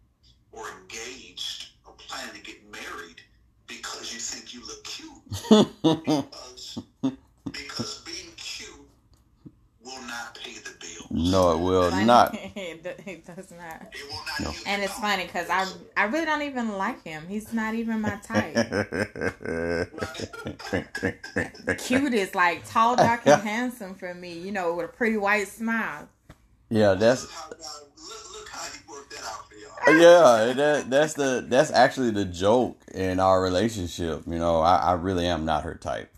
or 0.53 0.65
engaged 0.81 1.71
or 1.87 1.93
planning 1.99 2.35
to 2.35 2.41
get 2.43 2.59
married 2.71 3.21
because 3.67 4.13
you 4.13 4.19
think 4.21 4.55
you 4.55 4.61
look 4.67 4.85
cute. 4.85 5.67
Because, 5.87 6.79
because 7.45 7.99
being 8.05 8.06
cute 8.06 8.06
will 9.99 10.07
not 10.07 10.35
pay 10.35 10.53
the 10.53 10.71
bills. 10.81 11.33
no, 11.33 11.53
it 11.53 11.59
will 11.61 11.91
not. 12.05 12.35
it 12.57 13.03
it 13.07 13.27
does 13.27 13.51
not. 13.51 13.83
It 13.93 14.05
will 14.09 14.23
not 14.41 14.41
No. 14.41 14.53
And 14.67 14.83
it's 14.83 14.99
funny 14.99 15.25
because 15.27 15.49
I. 15.51 15.67
I 15.97 16.05
really 16.05 16.27
don't 16.27 16.43
even 16.43 16.77
like 16.77 17.03
him. 17.05 17.25
He's 17.29 17.53
not 17.53 17.75
even 17.75 18.01
my 18.03 18.17
type. 18.17 18.55
Cute 21.79 22.15
is 22.15 22.35
like 22.35 22.63
tall, 22.69 22.97
dark, 22.97 23.27
and 23.27 23.43
handsome 23.43 23.95
for 23.95 24.13
me. 24.15 24.39
You 24.39 24.53
know, 24.53 24.75
with 24.75 24.87
a 24.87 24.89
pretty 24.89 25.17
white 25.17 25.49
smile. 25.49 26.09
yeah, 26.71 26.95
that's 26.95 27.23
Look 27.23 27.31
how, 27.33 27.49
God- 27.51 27.59
look, 28.09 28.33
look 28.39 28.49
how 28.51 28.71
he 28.71 28.79
worked 28.91 29.11
that 29.11 29.25
out 29.25 29.49
for 29.49 29.91
uh, 29.91 29.95
yeah, 29.95 30.53
that 30.55 30.91
that's 30.91 31.15
the 31.15 31.45
that's 31.49 31.71
actually 31.71 32.11
the 32.11 32.25
joke 32.25 32.81
in 32.93 33.21
our 33.21 33.41
relationship. 33.43 34.23
You 34.27 34.39
know, 34.39 34.61
I, 34.61 34.77
I 34.77 34.93
really 34.95 35.27
am 35.27 35.45
not 35.45 35.65
her 35.65 35.75
type. 35.75 36.11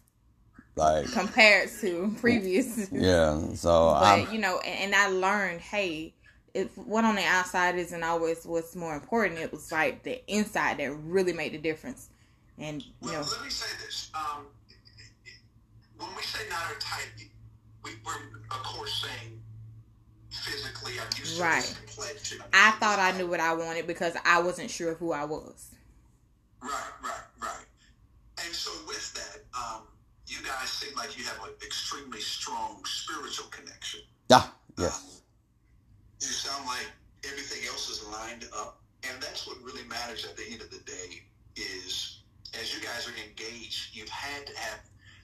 Like, 0.78 1.12
compared 1.12 1.70
to 1.80 2.14
previous. 2.20 2.90
yeah, 2.92 3.52
so 3.54 3.88
But 3.98 4.04
I'm 4.04 4.32
you 4.32 4.38
know, 4.38 4.60
and, 4.64 4.94
and 4.94 4.94
I 4.94 5.08
learned, 5.08 5.60
hey, 5.60 6.14
if 6.54 6.76
what 6.78 7.04
on 7.04 7.16
the 7.16 7.24
outside 7.24 7.76
isn't 7.76 8.02
always 8.02 8.44
what's 8.44 8.74
more 8.76 8.94
important. 8.94 9.40
It 9.40 9.52
was 9.52 9.70
like 9.70 10.02
the 10.02 10.24
inside 10.32 10.78
that 10.78 10.92
really 10.92 11.32
made 11.32 11.52
the 11.52 11.58
difference. 11.58 12.08
And 12.58 12.82
you 12.82 12.92
Well, 13.02 13.12
know, 13.12 13.28
let 13.30 13.44
me 13.44 13.50
say 13.50 13.66
this. 13.84 14.10
Um, 14.14 14.46
when 15.98 16.08
we 16.16 16.22
say 16.22 16.48
not 16.48 16.60
our 16.66 16.78
type, 16.78 17.08
we, 17.84 17.90
we're, 18.04 18.12
of 18.50 18.62
course, 18.64 19.04
saying 19.04 19.40
physically, 20.30 20.94
I'm 21.00 21.06
used 21.18 21.36
to 21.36 21.42
Right. 21.42 21.52
I'm 21.52 22.42
I 22.52 22.70
used 22.70 22.74
to 22.74 22.80
thought 22.80 22.98
I 22.98 23.16
knew 23.16 23.26
what 23.26 23.40
I 23.40 23.54
wanted 23.54 23.86
because 23.86 24.14
I 24.24 24.40
wasn't 24.40 24.70
sure 24.70 24.92
of 24.92 24.98
who 24.98 25.12
I 25.12 25.24
was. 25.24 25.70
Right, 26.62 26.70
right, 27.02 27.24
right. 27.40 27.66
And 28.44 28.54
so 28.54 28.70
with 28.86 29.14
that, 29.14 29.42
um, 29.56 29.82
you 30.28 30.38
guys 30.44 30.68
seem 30.70 30.94
like 30.96 31.16
you 31.18 31.24
have 31.24 31.42
an 31.44 31.50
extremely 31.64 32.20
strong 32.20 32.82
spiritual 32.84 33.46
connection. 33.50 34.00
yeah, 34.28 34.44
yes, 34.76 35.22
You 36.20 36.26
sound 36.28 36.66
like 36.66 36.86
everything 37.24 37.66
else 37.68 37.88
is 37.88 38.06
lined 38.08 38.44
up, 38.56 38.80
and 39.08 39.20
that's 39.22 39.46
what 39.46 39.56
really 39.62 39.84
matters 39.88 40.24
at 40.24 40.36
the 40.36 40.44
end 40.50 40.60
of 40.62 40.70
the 40.70 40.78
day. 40.80 41.22
Is 41.56 42.20
as 42.60 42.72
you 42.74 42.80
guys 42.80 43.08
are 43.08 43.28
engaged, 43.28 43.96
you've 43.96 44.08
had 44.08 44.46
to 44.46 44.56
have 44.58 44.78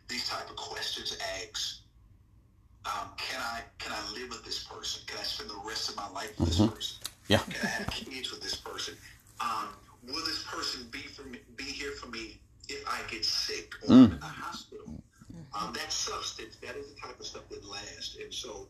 these 0.08 0.28
type 0.28 0.48
of 0.50 0.56
questions 0.56 1.16
asked. 1.42 1.82
Um, 2.86 3.10
can 3.16 3.40
I 3.40 3.60
can 3.78 3.92
I 3.92 4.12
live 4.12 4.30
with 4.30 4.44
this 4.44 4.64
person? 4.64 5.02
Can 5.06 5.18
I 5.18 5.22
spend 5.22 5.48
the 5.50 5.60
rest 5.64 5.88
of 5.90 5.96
my 5.96 6.08
life 6.10 6.38
with 6.38 6.48
Mhm. 6.48 6.66
this 6.66 6.74
person? 6.74 6.96
Yeah. 7.28 7.38
Can 7.38 7.54
I 7.66 7.66
have 7.70 7.86
kids 7.90 8.30
with 8.30 8.42
this 8.42 8.56
person? 8.56 8.96
Um, 9.40 9.68
will 10.02 10.24
this 10.26 10.42
person 10.44 10.88
be 10.90 11.02
for 11.02 11.22
me, 11.22 11.38
be 11.56 11.64
here 11.64 11.92
for 11.92 12.06
me 12.08 12.40
if 12.68 12.84
I 12.88 13.00
get 13.10 13.24
sick 13.24 13.74
or 13.82 13.94
Mm. 13.94 14.12
In 14.12 14.18
the 14.20 14.26
hospital? 14.26 15.02
Um, 15.52 15.72
that 15.74 15.92
substance, 15.92 16.56
that 16.62 16.76
is 16.76 16.92
the 16.94 17.00
type 17.00 17.18
of 17.20 17.26
stuff 17.26 17.48
that 17.50 17.64
lasts. 17.64 18.16
And 18.20 18.32
so 18.32 18.68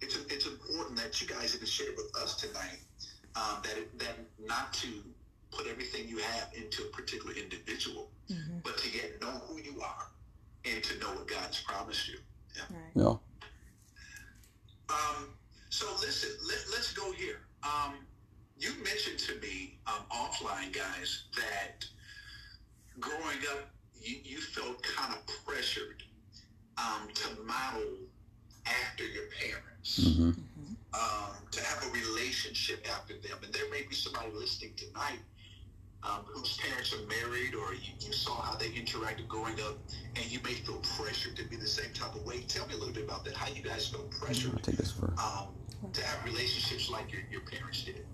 it's, 0.00 0.16
it's 0.28 0.46
important 0.46 0.98
that 0.98 1.20
you 1.20 1.26
guys 1.26 1.54
even 1.54 1.66
share 1.66 1.92
with 1.96 2.14
us 2.22 2.36
tonight 2.36 2.80
um, 3.36 3.62
that, 3.62 3.76
it, 3.78 3.98
that 3.98 4.16
not 4.38 4.72
to 4.74 4.88
put 5.50 5.66
everything 5.66 6.08
you 6.08 6.18
have 6.18 6.48
into 6.54 6.82
a 6.84 6.88
particular 6.88 7.34
individual, 7.34 8.10
but 8.62 8.76
to 8.78 8.90
get 8.90 9.20
know 9.20 9.28
who 9.46 9.60
you 9.60 9.80
are 9.80 10.06
and 10.64 10.82
to 10.84 10.98
know 11.00 11.08
what 11.08 11.26
God's 11.26 11.60
promised 11.62 12.08
you. 12.08 12.18
Right. 12.70 12.92
yeah, 12.94 13.14
Um, 14.90 15.28
so 15.70 15.86
listen, 16.00 16.30
let, 16.46 16.58
let's 16.72 16.92
go 16.92 17.12
here. 17.12 17.40
Um, 17.62 17.94
you 18.58 18.70
mentioned 18.84 19.18
to 19.20 19.40
me 19.40 19.78
um, 19.86 20.04
offline, 20.12 20.72
guys, 20.72 21.24
that 21.36 21.84
growing 22.98 23.38
up, 23.52 23.70
you, 23.94 24.16
you 24.24 24.40
felt 24.40 24.82
kind 24.82 25.14
of 25.14 25.20
pressured 25.46 26.02
um, 26.78 27.08
to 27.14 27.42
model 27.42 27.96
after 28.66 29.04
your 29.04 29.24
parents, 29.40 30.16
hmm 30.16 30.30
um, 30.92 31.36
to 31.52 31.62
have 31.62 31.84
a 31.84 31.90
relationship 31.92 32.84
after 32.92 33.14
them. 33.14 33.38
And 33.44 33.52
there 33.52 33.70
may 33.70 33.82
be 33.88 33.94
somebody 33.94 34.32
listening 34.34 34.72
tonight 34.76 35.20
um, 36.02 36.24
whose 36.26 36.56
parents 36.56 36.92
are 36.92 37.06
married, 37.06 37.54
or 37.54 37.74
you, 37.74 37.92
you 38.00 38.12
saw 38.12 38.40
how 38.40 38.56
they 38.56 38.68
interacted 38.70 39.28
growing 39.28 39.54
up, 39.60 39.78
and 40.16 40.24
you 40.32 40.40
may 40.42 40.54
feel 40.54 40.80
pressured 40.96 41.36
to 41.36 41.44
be 41.44 41.56
the 41.56 41.66
same 41.66 41.92
type 41.92 42.14
of 42.14 42.24
way. 42.24 42.40
Tell 42.48 42.66
me 42.66 42.74
a 42.74 42.76
little 42.76 42.92
bit 42.94 43.04
about 43.04 43.24
that. 43.24 43.34
How 43.34 43.48
you 43.52 43.62
guys 43.62 43.86
feel 43.88 44.02
pressured 44.20 44.60
take 44.62 44.76
this 44.78 44.90
for. 44.92 45.14
um, 45.18 45.48
to 45.92 46.04
have 46.04 46.24
relationships 46.24 46.90
like 46.90 47.12
your, 47.12 47.22
your 47.30 47.42
parents 47.42 47.84
did? 47.84 48.04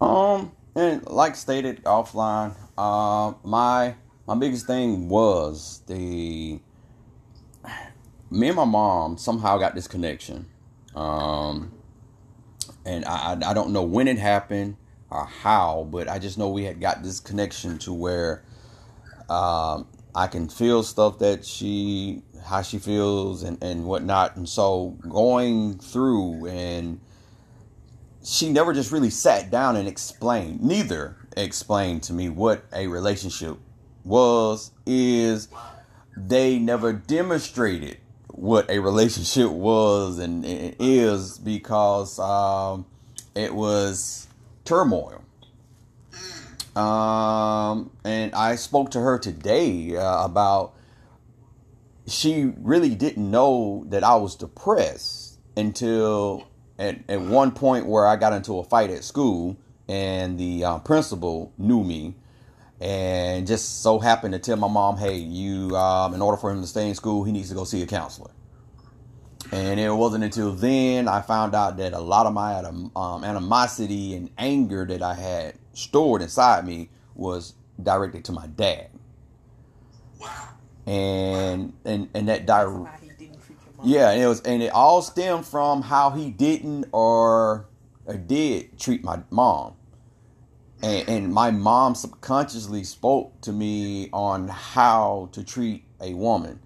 Um, 0.00 0.52
and 0.78 1.04
like 1.08 1.34
stated 1.34 1.82
offline, 1.82 2.54
uh, 2.78 3.32
my 3.42 3.96
my 4.26 4.34
biggest 4.36 4.66
thing 4.66 5.08
was 5.08 5.82
the 5.86 6.60
me 8.30 8.48
and 8.48 8.56
my 8.56 8.64
mom 8.64 9.18
somehow 9.18 9.58
got 9.58 9.74
this 9.74 9.88
connection. 9.88 10.46
Um, 10.94 11.72
and 12.86 13.04
I 13.04 13.36
I 13.44 13.54
don't 13.54 13.72
know 13.72 13.82
when 13.82 14.06
it 14.06 14.18
happened 14.18 14.76
or 15.10 15.24
how, 15.24 15.88
but 15.90 16.08
I 16.08 16.20
just 16.20 16.38
know 16.38 16.48
we 16.48 16.64
had 16.64 16.80
got 16.80 17.02
this 17.02 17.18
connection 17.18 17.78
to 17.78 17.92
where 17.92 18.44
um, 19.28 19.88
I 20.14 20.28
can 20.28 20.48
feel 20.48 20.84
stuff 20.84 21.18
that 21.18 21.44
she 21.44 22.22
how 22.44 22.62
she 22.62 22.78
feels 22.78 23.42
and 23.42 23.62
and 23.64 23.84
whatnot, 23.84 24.36
and 24.36 24.48
so 24.48 24.96
going 25.08 25.78
through 25.78 26.46
and 26.46 27.00
she 28.28 28.50
never 28.50 28.72
just 28.72 28.92
really 28.92 29.10
sat 29.10 29.50
down 29.50 29.76
and 29.76 29.88
explained 29.88 30.62
neither 30.62 31.16
explained 31.36 32.02
to 32.02 32.12
me 32.12 32.28
what 32.28 32.64
a 32.72 32.86
relationship 32.86 33.56
was 34.04 34.70
is 34.86 35.48
they 36.16 36.58
never 36.58 36.92
demonstrated 36.92 37.98
what 38.28 38.68
a 38.70 38.78
relationship 38.78 39.50
was 39.50 40.18
and 40.18 40.44
is 40.46 41.38
because 41.38 42.18
um, 42.18 42.86
it 43.34 43.54
was 43.54 44.26
turmoil. 44.64 45.24
Um, 46.76 47.90
and 48.04 48.32
I 48.34 48.54
spoke 48.56 48.92
to 48.92 49.00
her 49.00 49.18
today 49.18 49.96
uh, 49.96 50.24
about 50.24 50.74
she 52.06 52.52
really 52.58 52.94
didn't 52.94 53.30
know 53.30 53.84
that 53.88 54.04
I 54.04 54.14
was 54.16 54.36
depressed 54.36 55.38
until 55.56 56.47
at, 56.78 56.98
at 57.08 57.20
one 57.20 57.50
point 57.50 57.86
where 57.86 58.06
I 58.06 58.16
got 58.16 58.32
into 58.32 58.58
a 58.58 58.64
fight 58.64 58.90
at 58.90 59.04
school 59.04 59.56
and 59.88 60.38
the 60.38 60.64
uh, 60.64 60.78
principal 60.78 61.52
knew 61.58 61.82
me 61.82 62.14
and 62.80 63.46
just 63.46 63.82
so 63.82 63.98
happened 63.98 64.34
to 64.34 64.38
tell 64.38 64.56
my 64.56 64.68
mom, 64.68 64.96
hey, 64.98 65.16
you, 65.16 65.76
um, 65.76 66.14
in 66.14 66.22
order 66.22 66.36
for 66.36 66.50
him 66.50 66.60
to 66.60 66.66
stay 66.66 66.88
in 66.88 66.94
school, 66.94 67.24
he 67.24 67.32
needs 67.32 67.48
to 67.48 67.54
go 67.54 67.64
see 67.64 67.82
a 67.82 67.86
counselor. 67.86 68.30
And 69.50 69.80
it 69.80 69.90
wasn't 69.90 70.24
until 70.24 70.52
then 70.52 71.08
I 71.08 71.22
found 71.22 71.54
out 71.54 71.78
that 71.78 71.92
a 71.92 71.98
lot 71.98 72.26
of 72.26 72.34
my 72.34 72.54
um, 72.94 73.24
animosity 73.24 74.14
and 74.14 74.30
anger 74.36 74.84
that 74.84 75.02
I 75.02 75.14
had 75.14 75.54
stored 75.72 76.22
inside 76.22 76.66
me 76.66 76.90
was 77.14 77.54
directed 77.82 78.24
to 78.26 78.32
my 78.32 78.46
dad. 78.46 78.90
Wow. 80.20 80.48
And 80.86 81.72
and 81.84 82.08
and 82.14 82.28
that 82.28 82.46
direct 82.46 82.97
yeah, 83.82 84.10
and 84.10 84.22
it 84.22 84.26
was, 84.26 84.40
and 84.42 84.62
it 84.62 84.72
all 84.72 85.02
stemmed 85.02 85.46
from 85.46 85.82
how 85.82 86.10
he 86.10 86.30
didn't 86.30 86.86
or, 86.92 87.66
or 88.06 88.14
did 88.16 88.78
treat 88.78 89.04
my 89.04 89.20
mom, 89.30 89.74
and 90.82 91.08
and 91.08 91.32
my 91.34 91.50
mom 91.50 91.94
subconsciously 91.94 92.84
spoke 92.84 93.40
to 93.42 93.52
me 93.52 94.10
on 94.12 94.48
how 94.48 95.30
to 95.32 95.44
treat 95.44 95.84
a 96.00 96.14
woman, 96.14 96.60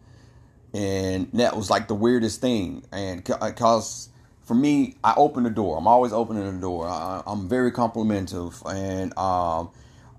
and 0.75 1.31
that 1.35 1.57
was 1.57 1.71
like 1.71 1.89
the 1.89 1.95
weirdest 1.95 2.41
thing, 2.41 2.85
and 2.93 3.25
because 3.25 4.11
for 4.43 4.55
me, 4.55 4.97
I 5.05 5.15
open 5.17 5.45
the 5.45 5.51
door. 5.51 5.79
I'm 5.79 5.87
always 5.87 6.13
opening 6.13 6.45
the 6.55 6.61
door. 6.61 6.89
I, 6.89 7.23
I'm 7.27 7.49
very 7.49 7.73
complimentive, 7.73 8.63
and 8.67 9.17
um, 9.19 9.71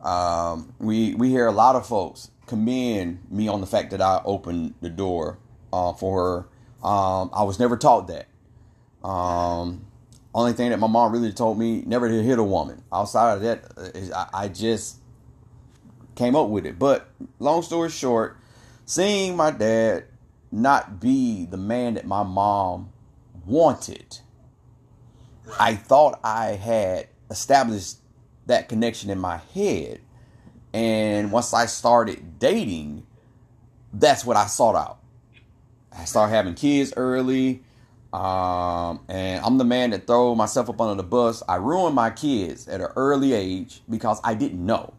um, 0.01 0.73
we 0.79 1.15
we 1.15 1.29
hear 1.29 1.47
a 1.47 1.51
lot 1.51 1.75
of 1.75 1.85
folks 1.87 2.31
commend 2.47 3.19
me 3.29 3.47
on 3.47 3.61
the 3.61 3.67
fact 3.67 3.91
that 3.91 4.01
I 4.01 4.21
opened 4.25 4.75
the 4.81 4.89
door 4.89 5.39
uh, 5.73 5.93
for 5.93 6.23
her. 6.25 6.47
Um, 6.83 7.29
I 7.33 7.43
was 7.43 7.59
never 7.59 7.77
taught 7.77 8.07
that. 8.07 8.27
Um, 9.07 9.85
only 10.35 10.53
thing 10.53 10.71
that 10.71 10.79
my 10.79 10.87
mom 10.87 11.11
really 11.11 11.31
told 11.31 11.57
me 11.57 11.83
never 11.85 12.09
to 12.09 12.23
hit 12.23 12.39
a 12.39 12.43
woman. 12.43 12.83
Outside 12.91 13.35
of 13.35 13.41
that, 13.41 13.63
uh, 13.77 14.27
I, 14.33 14.43
I 14.45 14.47
just 14.49 14.97
came 16.15 16.35
up 16.35 16.49
with 16.49 16.65
it. 16.65 16.77
But 16.77 17.09
long 17.39 17.61
story 17.61 17.89
short, 17.89 18.37
seeing 18.85 19.35
my 19.35 19.51
dad 19.51 20.05
not 20.51 20.99
be 20.99 21.45
the 21.45 21.57
man 21.57 21.93
that 21.95 22.05
my 22.05 22.23
mom 22.23 22.91
wanted, 23.45 24.19
I 25.59 25.75
thought 25.75 26.19
I 26.23 26.51
had 26.51 27.07
established 27.29 27.97
that 28.45 28.69
connection 28.69 29.09
in 29.09 29.19
my 29.19 29.37
head. 29.53 30.01
And 30.73 31.31
once 31.31 31.53
I 31.53 31.67
started 31.67 32.39
dating, 32.39 33.05
that's 33.93 34.25
what 34.25 34.37
I 34.37 34.47
sought 34.47 34.75
out. 34.75 34.99
I 35.97 36.05
started 36.05 36.33
having 36.33 36.55
kids 36.55 36.93
early. 36.97 37.63
Um, 38.13 38.99
and 39.09 39.43
I'm 39.43 39.57
the 39.57 39.65
man 39.65 39.89
that 39.89 40.05
throw 40.05 40.35
myself 40.35 40.69
up 40.69 40.79
under 40.79 40.95
the 40.95 41.07
bus. 41.07 41.41
I 41.49 41.55
ruined 41.55 41.95
my 41.95 42.11
kids 42.11 42.67
at 42.67 42.79
an 42.79 42.89
early 42.95 43.33
age 43.33 43.81
because 43.89 44.21
I 44.23 44.35
didn't 44.35 44.63
know. 44.63 44.93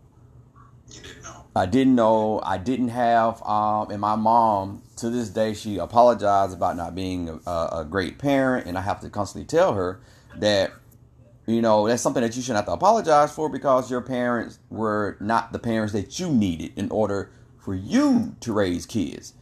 You 0.90 1.00
didn't 1.00 1.22
know. 1.22 1.44
I 1.54 1.66
didn't 1.66 1.94
know. 1.94 2.40
I 2.44 2.58
didn't 2.58 2.88
have. 2.88 3.40
Um, 3.42 3.90
and 3.90 4.00
my 4.00 4.16
mom, 4.16 4.82
to 4.96 5.10
this 5.10 5.28
day, 5.28 5.54
she 5.54 5.78
apologized 5.78 6.54
about 6.54 6.76
not 6.76 6.96
being 6.96 7.40
a, 7.46 7.50
a 7.50 7.86
great 7.88 8.18
parent, 8.18 8.66
and 8.66 8.76
I 8.76 8.80
have 8.80 9.00
to 9.02 9.10
constantly 9.10 9.46
tell 9.46 9.74
her 9.74 10.00
that, 10.36 10.72
you 11.46 11.62
know, 11.62 11.86
that's 11.86 12.02
something 12.02 12.22
that 12.22 12.34
you 12.34 12.42
shouldn't 12.42 12.56
have 12.56 12.66
to 12.66 12.72
apologize 12.72 13.32
for 13.32 13.48
because 13.48 13.92
your 13.92 14.00
parents 14.00 14.58
were 14.70 15.16
not 15.20 15.52
the 15.52 15.60
parents 15.60 15.92
that 15.92 16.18
you 16.18 16.30
needed 16.30 16.72
in 16.74 16.90
order 16.90 17.30
for 17.60 17.76
you 17.76 18.34
to 18.40 18.52
raise 18.52 18.86
kids. 18.86 19.34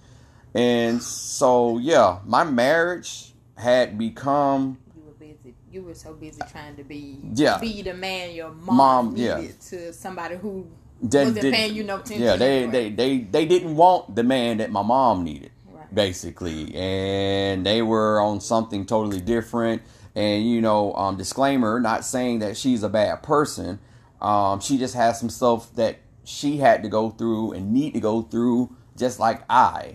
And 0.55 1.03
so, 1.03 1.79
yeah, 1.79 2.19
my 2.27 2.45
marriage 2.45 3.33
had 3.57 3.97
become 3.97 4.79
You 4.95 5.03
were 5.03 5.13
busy. 5.13 5.55
You 5.71 5.83
were 5.83 5.95
so 5.95 6.13
busy 6.15 6.41
trying 6.51 6.77
to 6.77 6.85
be 6.85 7.19
Yeah. 7.35 7.59
be 7.59 7.83
the 7.83 7.95
man 7.95 8.35
your 8.35 8.51
mom, 8.51 8.77
Mom, 8.77 9.15
needed 9.15 9.41
yeah. 9.47 9.53
to 9.71 9.93
somebody 9.93 10.37
who 10.37 10.67
That 11.03 11.19
wasn't 11.21 11.35
didn't- 11.37 11.55
paying 11.55 11.75
you 11.75 11.85
no 11.85 11.97
attention. 11.97 12.23
Yeah, 12.23 12.37
they, 12.37 12.67
they, 12.67 12.91
they, 12.91 13.19
they 13.19 13.47
didn't 13.47 13.77
want 13.77 14.15
the 14.15 14.23
man 14.23 14.59
that 14.59 14.71
my 14.71 14.83
mom 14.83 15.25
needed, 15.25 15.51
Right. 15.73 15.95
basically. 15.95 16.75
And 16.75 17.65
they 17.65 17.81
were 17.83 18.21
on 18.21 18.41
something 18.41 18.85
totally 18.85 19.21
different. 19.21 19.83
And, 20.15 20.47
you 20.47 20.61
know, 20.61 20.93
um, 20.95 21.17
disclaimer, 21.17 21.81
not 21.81 22.05
saying 22.05 22.41
that 22.41 22.59
she's 22.59 22.83
a 22.83 22.91
bad 22.91 23.23
person. 23.23 23.79
Um, 24.21 24.61
she 24.61 24.77
just 24.77 24.95
has 24.95 25.19
some 25.19 25.31
stuff 25.31 25.75
that 25.77 25.97
she 26.25 26.59
had 26.59 26.83
to 26.83 26.89
go 26.91 27.09
through 27.11 27.53
and 27.53 27.73
need 27.73 27.95
to 27.95 28.01
go 28.01 28.21
through, 28.21 28.77
just 28.97 29.19
like 29.19 29.43
I. 29.49 29.95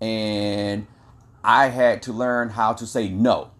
And 0.00 0.86
I 1.42 1.68
had 1.68 2.02
to 2.02 2.12
learn 2.12 2.50
how 2.50 2.72
to 2.74 2.86
say 2.86 3.08
no. 3.08 3.50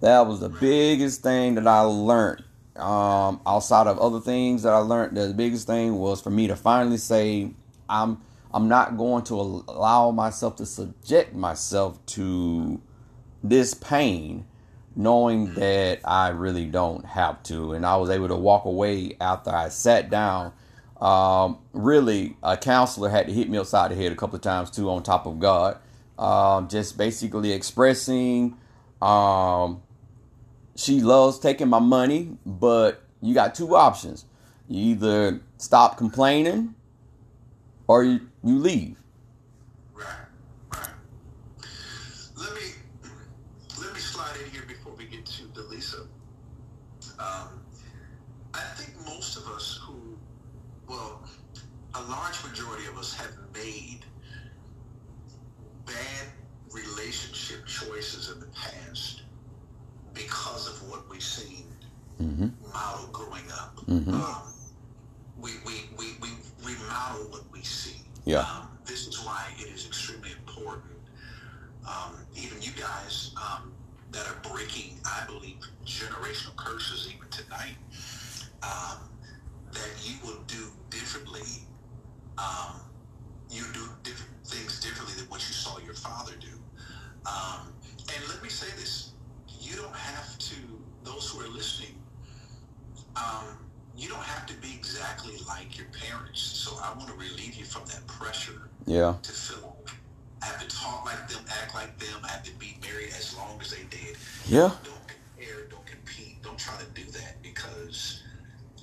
That 0.00 0.26
was 0.26 0.40
the 0.40 0.48
biggest 0.48 1.22
thing 1.22 1.56
that 1.56 1.66
I 1.66 1.80
learned. 1.80 2.44
Um, 2.76 3.40
outside 3.44 3.88
of 3.88 3.98
other 3.98 4.20
things 4.20 4.62
that 4.62 4.72
I 4.72 4.78
learned, 4.78 5.16
the 5.16 5.34
biggest 5.34 5.66
thing 5.66 5.96
was 5.96 6.20
for 6.22 6.30
me 6.30 6.46
to 6.46 6.54
finally 6.54 6.98
say, 6.98 7.50
I'm 7.88 8.20
I'm 8.52 8.68
not 8.68 8.96
going 8.96 9.24
to 9.24 9.34
allow 9.34 10.10
myself 10.10 10.56
to 10.56 10.66
subject 10.66 11.34
myself 11.34 12.04
to 12.06 12.80
this 13.42 13.74
pain, 13.74 14.46
knowing 14.96 15.52
that 15.54 16.00
I 16.04 16.28
really 16.28 16.64
don't 16.64 17.04
have 17.04 17.42
to. 17.44 17.72
And 17.74 17.84
I 17.84 17.96
was 17.96 18.10
able 18.10 18.28
to 18.28 18.36
walk 18.36 18.64
away 18.64 19.16
after 19.20 19.50
I 19.50 19.68
sat 19.68 20.08
down. 20.08 20.52
Um, 21.00 21.58
really, 21.72 22.36
a 22.42 22.56
counselor 22.56 23.08
had 23.08 23.26
to 23.26 23.32
hit 23.32 23.48
me 23.48 23.58
upside 23.58 23.90
the 23.90 23.94
head 23.94 24.10
a 24.12 24.16
couple 24.16 24.36
of 24.36 24.42
times 24.42 24.70
too, 24.70 24.90
on 24.90 25.02
top 25.02 25.26
of 25.26 25.38
God. 25.38 25.78
Um, 26.18 26.68
just 26.68 26.98
basically 26.98 27.52
expressing 27.52 28.56
um, 29.00 29.82
she 30.76 31.00
loves 31.00 31.38
taking 31.38 31.68
my 31.68 31.78
money, 31.78 32.36
but 32.44 33.02
you 33.20 33.34
got 33.34 33.54
two 33.54 33.76
options. 33.76 34.24
You 34.68 34.92
either 34.92 35.40
stop 35.56 35.96
complaining 35.96 36.74
or 37.86 38.04
you, 38.04 38.28
you 38.44 38.58
leave. 38.58 39.00
Right, 39.94 40.06
right. 40.72 40.88
Let 42.36 42.54
me 42.54 42.60
let 43.80 43.94
me 43.94 44.00
slide 44.00 44.36
in 44.44 44.50
here 44.50 44.64
before 44.66 44.92
we 44.94 45.06
get 45.06 45.24
to 45.26 45.44
Delisa. 45.44 46.06
Um, 47.18 47.60
I 48.54 48.60
think 48.76 48.94
most 49.06 49.36
of 49.36 49.46
us 49.48 49.80
who, 49.82 50.16
well, 50.88 51.22
a 51.94 52.02
large 52.02 52.44
majority 52.44 52.86
of 52.86 52.98
us 52.98 53.14
have 53.14 53.32
made 53.54 54.04
bad 55.86 56.26
relationship 56.72 57.66
choices 57.66 58.30
in 58.30 58.40
the 58.40 58.46
past 58.46 59.22
because 60.14 60.68
of 60.68 60.77
what 60.88 61.08
we've 61.10 61.22
seen 61.22 61.64
hmm 62.18 62.48
model 62.72 63.06
growing 63.12 63.44
up. 63.52 63.76
Mhm. 63.86 64.12
Um, 64.12 64.52
we, 65.40 65.52
we, 65.64 65.88
we, 65.96 66.06
we, 66.20 66.28
we 66.64 66.74
model 66.88 67.24
what 67.30 67.44
we 67.52 67.62
see. 67.62 68.02
Yeah. 68.24 68.40
Um, 68.40 68.68
this 68.84 69.06
is 69.06 69.24
why 69.24 69.46
it 69.58 69.68
is 69.68 69.86
extremely 69.86 70.32
important. 70.32 70.84
Um, 71.86 72.16
even 72.34 72.60
you 72.60 72.72
guys 72.72 73.32
um, 73.36 73.72
that 74.10 74.26
are 74.26 74.50
breaking, 74.52 74.98
I 75.04 75.24
believe, 75.26 75.58
generational 75.86 76.56
curses 76.56 77.08
even 77.14 77.28
tonight. 77.30 77.76
Um, 78.62 78.98
that 79.72 79.90
you 80.02 80.16
will 80.24 80.42
do 80.46 80.66
differently. 80.90 81.68
Um, 82.36 82.80
you 83.50 83.62
do 83.72 83.88
different 84.02 84.44
things 84.44 84.80
differently 84.80 85.14
than 85.16 85.26
what 85.30 85.40
you 85.46 85.54
saw 85.54 85.78
your 85.78 85.94
father 85.94 86.32
do. 86.40 86.58
Um, 87.26 87.72
and 88.14 88.28
let 88.28 88.42
me 88.42 88.48
say 88.48 88.66
this: 88.76 89.12
you 89.60 89.76
don't 89.76 89.94
have 89.94 90.36
to. 90.38 90.56
Those 91.08 91.30
who 91.30 91.40
are 91.40 91.48
listening, 91.48 91.94
um, 93.16 93.56
you 93.96 94.08
don't 94.10 94.22
have 94.22 94.46
to 94.46 94.54
be 94.60 94.68
exactly 94.74 95.34
like 95.48 95.78
your 95.78 95.86
parents. 95.88 96.40
So 96.40 96.76
I 96.82 96.92
want 96.96 97.08
to 97.08 97.14
relieve 97.14 97.54
you 97.54 97.64
from 97.64 97.84
that 97.86 98.06
pressure 98.06 98.68
Yeah. 98.86 99.14
to 99.22 99.32
feel 99.32 99.76
I 100.42 100.46
have 100.46 100.60
to 100.60 100.68
talk 100.68 101.04
like 101.06 101.26
them, 101.28 101.42
act 101.62 101.74
like 101.74 101.98
them, 101.98 102.20
I 102.24 102.28
have 102.28 102.42
to 102.44 102.52
be 102.58 102.76
married 102.82 103.08
as 103.16 103.34
long 103.36 103.58
as 103.60 103.70
they 103.70 103.82
did. 103.90 104.16
Yeah. 104.46 104.70
Don't 104.84 105.08
compare, 105.08 105.64
don't 105.70 105.84
compete, 105.86 106.42
don't 106.42 106.58
try 106.58 106.76
to 106.78 106.84
do 106.94 107.10
that 107.12 107.42
because 107.42 108.22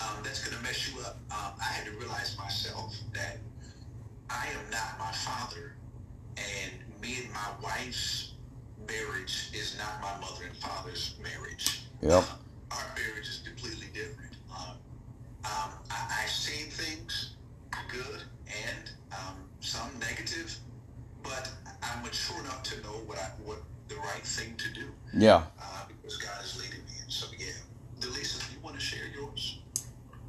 um, 0.01 0.17
that's 0.23 0.43
going 0.43 0.57
to 0.57 0.63
mess 0.63 0.91
you 0.91 0.99
up. 1.01 1.17
Um, 1.31 1.53
I 1.61 1.63
had 1.63 1.85
to 1.85 1.91
realize 1.91 2.35
myself 2.37 2.93
that 3.13 3.37
I 4.29 4.47
am 4.47 4.69
not 4.71 4.97
my 4.99 5.11
father, 5.11 5.75
and 6.35 7.01
me 7.01 7.19
and 7.23 7.31
my 7.31 7.49
wife's 7.63 8.33
marriage 8.87 9.49
is 9.53 9.77
not 9.77 10.01
my 10.01 10.19
mother 10.19 10.43
and 10.49 10.57
father's 10.57 11.15
marriage. 11.23 11.84
Yep. 12.01 12.23
Our 12.71 12.77
marriage 12.97 13.27
is 13.27 13.41
completely 13.45 13.87
different. 13.93 14.33
Um, 14.51 14.77
um, 15.43 15.71
I, 15.89 16.21
I've 16.23 16.29
seen 16.29 16.69
things 16.69 17.33
good 17.89 18.23
and 18.47 18.89
um, 19.11 19.35
some 19.59 19.89
negative, 19.99 20.55
but 21.23 21.49
I'm 21.81 22.03
mature 22.03 22.39
enough 22.41 22.63
to 22.63 22.81
know 22.81 22.99
what 23.05 23.17
I, 23.17 23.31
what 23.43 23.59
the 23.87 23.95
right 23.95 24.23
thing 24.23 24.55
to 24.57 24.73
do 24.73 24.85
Yeah. 25.13 25.43
uh, 25.61 25.85
because 25.87 26.17
God 26.17 26.43
is 26.43 26.57
leading 26.59 26.83
me. 26.85 26.93
And 27.01 27.11
so, 27.11 27.27
yeah. 27.37 27.45
Delisa, 27.99 28.51
you 28.53 28.59
want 28.61 28.75
to 28.75 28.81
share 28.81 29.05
yours? 29.15 29.59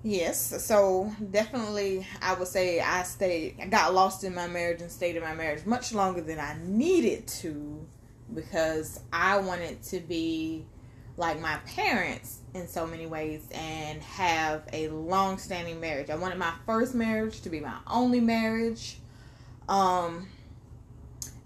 Yes, 0.03 0.65
so 0.65 1.13
definitely 1.33 2.07
I 2.23 2.35
would 2.35 2.47
say 2.47 2.79
I 2.81 3.03
stayed 3.03 3.57
I 3.61 3.67
got 3.67 3.93
lost 3.93 4.23
in 4.23 4.37
my 4.37 4.47
marriage 4.47 4.81
and 4.81 4.91
stayed 4.91 5.17
in 5.17 5.23
my 5.23 5.35
marriage 5.35 5.67
much 5.67 5.93
longer 5.93 6.21
than 6.21 6.39
I 6.39 6.57
needed 6.65 7.27
to 7.29 7.85
because 8.33 9.01
I 9.13 9.39
wanted 9.39 9.83
to 9.85 9.99
be 9.99 10.65
like 11.17 11.41
my 11.41 11.57
parents 11.67 12.41
in 12.55 12.69
so 12.69 12.87
many 12.87 13.07
ways 13.07 13.49
and 13.53 14.03
have 14.03 14.63
a 14.73 14.89
long 14.89 15.39
standing 15.39 15.81
marriage. 15.81 16.11
I 16.11 16.17
wanted 16.17 16.39
my 16.39 16.53
first 16.67 16.95
marriage 16.95 17.41
to 17.43 17.51
be 17.51 17.61
my 17.61 17.77
only 17.87 18.21
marriage. 18.21 18.99
Um 19.69 20.29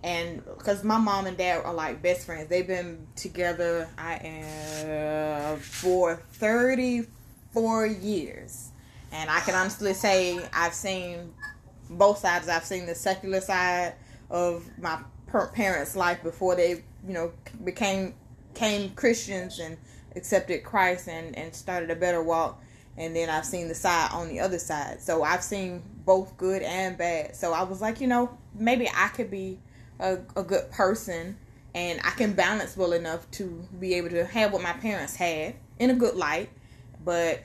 and 0.03 0.43
because 0.45 0.83
my 0.83 0.99
mom 0.99 1.27
and 1.27 1.37
dad 1.37 1.63
are 1.65 1.75
like 1.75 2.03
best 2.03 2.27
friends, 2.27 2.49
they've 2.49 2.67
been 2.67 3.07
together. 3.17 3.89
I 3.99 4.15
am 4.15 5.59
for 5.59 6.17
thirty 6.33 7.07
four 7.53 7.87
years, 7.87 8.71
and 9.13 9.29
I 9.29 9.41
can 9.41 9.55
honestly 9.55 9.93
say 9.93 10.41
I've 10.55 10.75
seen 10.75 11.35
both 11.91 12.19
sides. 12.19 12.49
I've 12.49 12.65
seen 12.65 12.87
the 12.87 12.95
secular 12.95 13.41
side 13.41 13.95
of 14.31 14.65
my 14.79 15.01
parents' 15.53 15.97
life 15.97 16.23
before 16.23 16.57
they, 16.57 16.83
you 17.07 17.13
know, 17.13 17.33
became 17.63 18.15
came 18.55 18.91
Christians 18.91 19.59
and 19.59 19.77
accepted 20.17 20.65
Christ 20.65 21.09
and 21.09 21.37
and 21.37 21.55
started 21.55 21.91
a 21.91 21.97
better 21.97 22.23
walk. 22.23 22.63
And 22.97 23.15
then 23.17 23.31
I've 23.31 23.47
seen 23.47 23.69
the 23.69 23.75
side 23.75 24.11
on 24.13 24.29
the 24.29 24.41
other 24.41 24.59
side. 24.59 25.01
So 25.01 25.23
I've 25.23 25.43
seen 25.43 25.83
both 26.05 26.37
good 26.37 26.63
and 26.63 26.99
bad. 26.99 27.37
So 27.37 27.53
I 27.53 27.63
was 27.63 27.81
like, 27.81 28.01
you 28.01 28.07
know, 28.07 28.37
maybe 28.55 28.91
I 28.95 29.09
could 29.09 29.31
be 29.31 29.59
a, 29.99 30.19
a 30.37 30.43
good 30.43 30.71
person 30.71 31.37
and 31.75 32.01
I 32.05 32.11
can 32.11 32.33
balance 32.33 32.77
well 32.77 32.93
enough 32.93 33.31
to 33.33 33.67
be 33.79 33.95
able 33.95 34.11
to 34.11 34.25
have 34.27 34.53
what 34.53 34.63
my 34.63 34.73
parents 34.73 35.15
had 35.15 35.55
in 35.79 35.91
a 35.91 35.95
good 35.95 36.17
light. 36.17 36.51
But, 37.05 37.43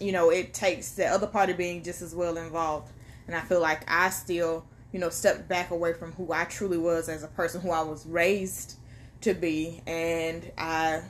you 0.00 0.12
know, 0.12 0.30
it 0.30 0.52
takes 0.52 0.92
the 0.92 1.06
other 1.06 1.26
party 1.26 1.52
being 1.52 1.82
just 1.82 2.02
as 2.02 2.14
well 2.14 2.36
involved. 2.36 2.92
And 3.26 3.36
I 3.36 3.40
feel 3.40 3.60
like 3.60 3.84
I 3.88 4.10
still, 4.10 4.66
you 4.92 4.98
know, 4.98 5.08
stepped 5.08 5.48
back 5.48 5.70
away 5.70 5.92
from 5.94 6.12
who 6.12 6.32
I 6.32 6.44
truly 6.44 6.78
was 6.78 7.08
as 7.08 7.22
a 7.22 7.28
person, 7.28 7.60
who 7.60 7.70
I 7.70 7.82
was 7.82 8.04
raised 8.06 8.76
to 9.24 9.34
be. 9.34 9.82
And 9.86 10.50
I 10.56 11.02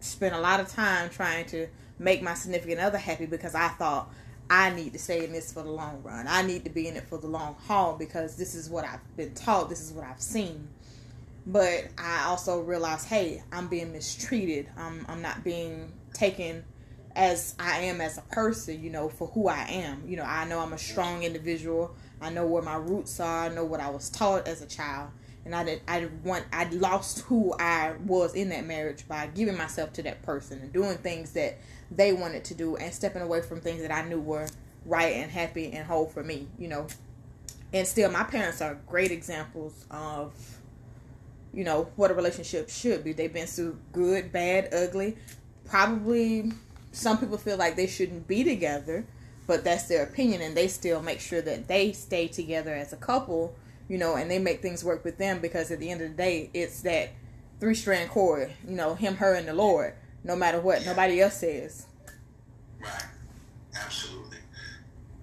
spent 0.00 0.34
a 0.34 0.40
lot 0.40 0.60
of 0.60 0.68
time 0.68 1.10
trying 1.10 1.46
to 1.46 1.68
make 1.98 2.22
my 2.22 2.34
significant 2.34 2.80
other 2.80 2.98
happy 2.98 3.26
because 3.26 3.54
I 3.54 3.68
thought 3.68 4.12
I 4.50 4.70
need 4.70 4.92
to 4.92 4.98
stay 4.98 5.24
in 5.24 5.32
this 5.32 5.52
for 5.52 5.62
the 5.62 5.70
long 5.70 6.02
run. 6.02 6.26
I 6.28 6.42
need 6.42 6.64
to 6.64 6.70
be 6.70 6.88
in 6.88 6.96
it 6.96 7.04
for 7.04 7.18
the 7.18 7.28
long 7.28 7.56
haul 7.66 7.96
because 7.96 8.36
this 8.36 8.54
is 8.54 8.68
what 8.68 8.84
I've 8.84 9.16
been 9.16 9.34
taught, 9.34 9.68
this 9.68 9.80
is 9.80 9.92
what 9.92 10.04
I've 10.04 10.20
seen. 10.20 10.68
But 11.46 11.88
I 11.98 12.24
also 12.26 12.60
realized, 12.60 13.08
hey, 13.08 13.42
I'm 13.52 13.68
being 13.68 13.92
mistreated. 13.92 14.68
I'm 14.76 15.04
I'm 15.08 15.22
not 15.22 15.42
being 15.42 15.92
taken 16.12 16.64
as 17.16 17.54
I 17.58 17.80
am 17.80 18.00
as 18.00 18.18
a 18.18 18.22
person, 18.22 18.82
you 18.82 18.90
know, 18.90 19.08
for 19.08 19.28
who 19.28 19.48
I 19.48 19.66
am. 19.68 20.04
You 20.06 20.16
know, 20.16 20.22
I 20.22 20.44
know 20.44 20.60
I'm 20.60 20.72
a 20.72 20.78
strong 20.78 21.24
individual. 21.24 21.94
I 22.20 22.30
know 22.30 22.46
where 22.46 22.62
my 22.62 22.76
roots 22.76 23.18
are. 23.20 23.46
I 23.46 23.48
know 23.48 23.64
what 23.64 23.80
I 23.80 23.90
was 23.90 24.08
taught 24.08 24.46
as 24.46 24.62
a 24.62 24.66
child. 24.66 25.10
And 25.44 25.54
I 25.54 25.64
did 25.64 25.82
I 25.88 26.08
want 26.24 26.44
I 26.52 26.64
lost 26.70 27.20
who 27.20 27.54
I 27.58 27.94
was 28.04 28.34
in 28.34 28.50
that 28.50 28.64
marriage 28.64 29.06
by 29.08 29.26
giving 29.28 29.56
myself 29.56 29.92
to 29.94 30.02
that 30.04 30.22
person 30.22 30.60
and 30.60 30.72
doing 30.72 30.96
things 30.98 31.32
that 31.32 31.58
they 31.90 32.12
wanted 32.12 32.44
to 32.44 32.54
do 32.54 32.76
and 32.76 32.92
stepping 32.92 33.22
away 33.22 33.42
from 33.42 33.60
things 33.60 33.82
that 33.82 33.92
I 33.92 34.08
knew 34.08 34.20
were 34.20 34.48
right 34.86 35.16
and 35.16 35.30
happy 35.30 35.72
and 35.72 35.86
whole 35.86 36.06
for 36.06 36.22
me, 36.22 36.48
you 36.58 36.68
know. 36.68 36.86
And 37.72 37.86
still 37.86 38.10
my 38.10 38.22
parents 38.24 38.60
are 38.60 38.78
great 38.86 39.10
examples 39.10 39.84
of 39.90 40.32
you 41.52 41.64
know 41.64 41.88
what 41.96 42.10
a 42.10 42.14
relationship 42.14 42.70
should 42.70 43.04
be. 43.04 43.12
They've 43.12 43.32
been 43.32 43.46
through 43.46 43.78
good, 43.92 44.32
bad, 44.32 44.72
ugly. 44.72 45.16
Probably 45.64 46.52
some 46.92 47.18
people 47.18 47.38
feel 47.38 47.56
like 47.56 47.76
they 47.76 47.86
shouldn't 47.86 48.28
be 48.28 48.44
together, 48.44 49.06
but 49.46 49.64
that's 49.64 49.84
their 49.84 50.04
opinion 50.04 50.42
and 50.42 50.56
they 50.56 50.68
still 50.68 51.02
make 51.02 51.20
sure 51.20 51.40
that 51.40 51.66
they 51.66 51.92
stay 51.92 52.28
together 52.28 52.74
as 52.74 52.92
a 52.92 52.96
couple, 52.96 53.54
you 53.92 53.98
know, 53.98 54.16
and 54.16 54.30
they 54.30 54.38
make 54.38 54.62
things 54.62 54.82
work 54.82 55.04
with 55.04 55.18
them 55.18 55.38
because 55.38 55.70
at 55.70 55.78
the 55.78 55.90
end 55.90 56.00
of 56.00 56.08
the 56.08 56.16
day, 56.16 56.48
it's 56.54 56.80
that 56.80 57.12
three 57.60 57.74
strand 57.74 58.08
cord, 58.08 58.50
you 58.66 58.74
know, 58.74 58.94
him, 58.94 59.16
her, 59.16 59.34
and 59.34 59.46
the 59.46 59.52
Lord, 59.52 59.92
no 60.24 60.34
matter 60.34 60.62
what 60.62 60.86
nobody 60.86 61.20
else 61.20 61.36
says. 61.36 61.84
Right. 62.80 63.04
Absolutely. 63.84 64.38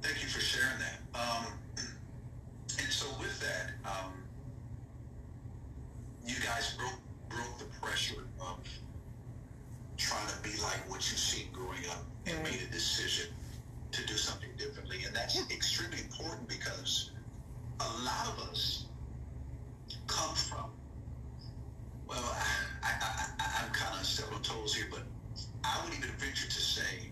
Thank 0.03 0.21
you 0.21 0.29
for 0.29 0.39
sharing 0.39 0.77
that. 0.77 1.19
Um, 1.19 1.45
and 2.77 2.89
so 2.89 3.07
with 3.19 3.39
that, 3.39 3.71
um, 3.89 4.13
you 6.23 6.35
guys 6.45 6.75
broke 6.77 6.99
broke 7.27 7.57
the 7.57 7.65
pressure 7.81 8.21
of 8.39 8.59
trying 9.97 10.27
to 10.27 10.37
be 10.43 10.55
like 10.61 10.87
what 10.87 11.09
you 11.09 11.17
seen 11.17 11.47
growing 11.51 11.87
up 11.89 12.05
and 12.27 12.35
Right. 12.37 12.51
made 12.51 12.61
a 12.61 12.71
decision 12.71 13.29
to 13.93 14.05
do 14.05 14.15
something 14.15 14.51
differently. 14.59 15.05
And 15.05 15.15
that's 15.15 15.39
extremely 15.49 16.01
important 16.01 16.47
because 16.47 17.09
a 17.79 18.03
lot 18.03 18.27
of 18.27 18.49
us 18.49 18.85
come 20.07 20.35
from 20.35 20.71
well, 22.07 22.35
I, 22.83 22.87
I, 22.87 23.25
I, 23.39 23.63
I'm 23.63 23.71
kind 23.71 23.93
of 23.93 24.33
on 24.33 24.41
toes 24.41 24.73
here, 24.73 24.87
but 24.89 25.03
I 25.63 25.79
would 25.83 25.93
even 25.93 26.09
venture 26.17 26.47
to 26.47 26.59
say 26.59 27.11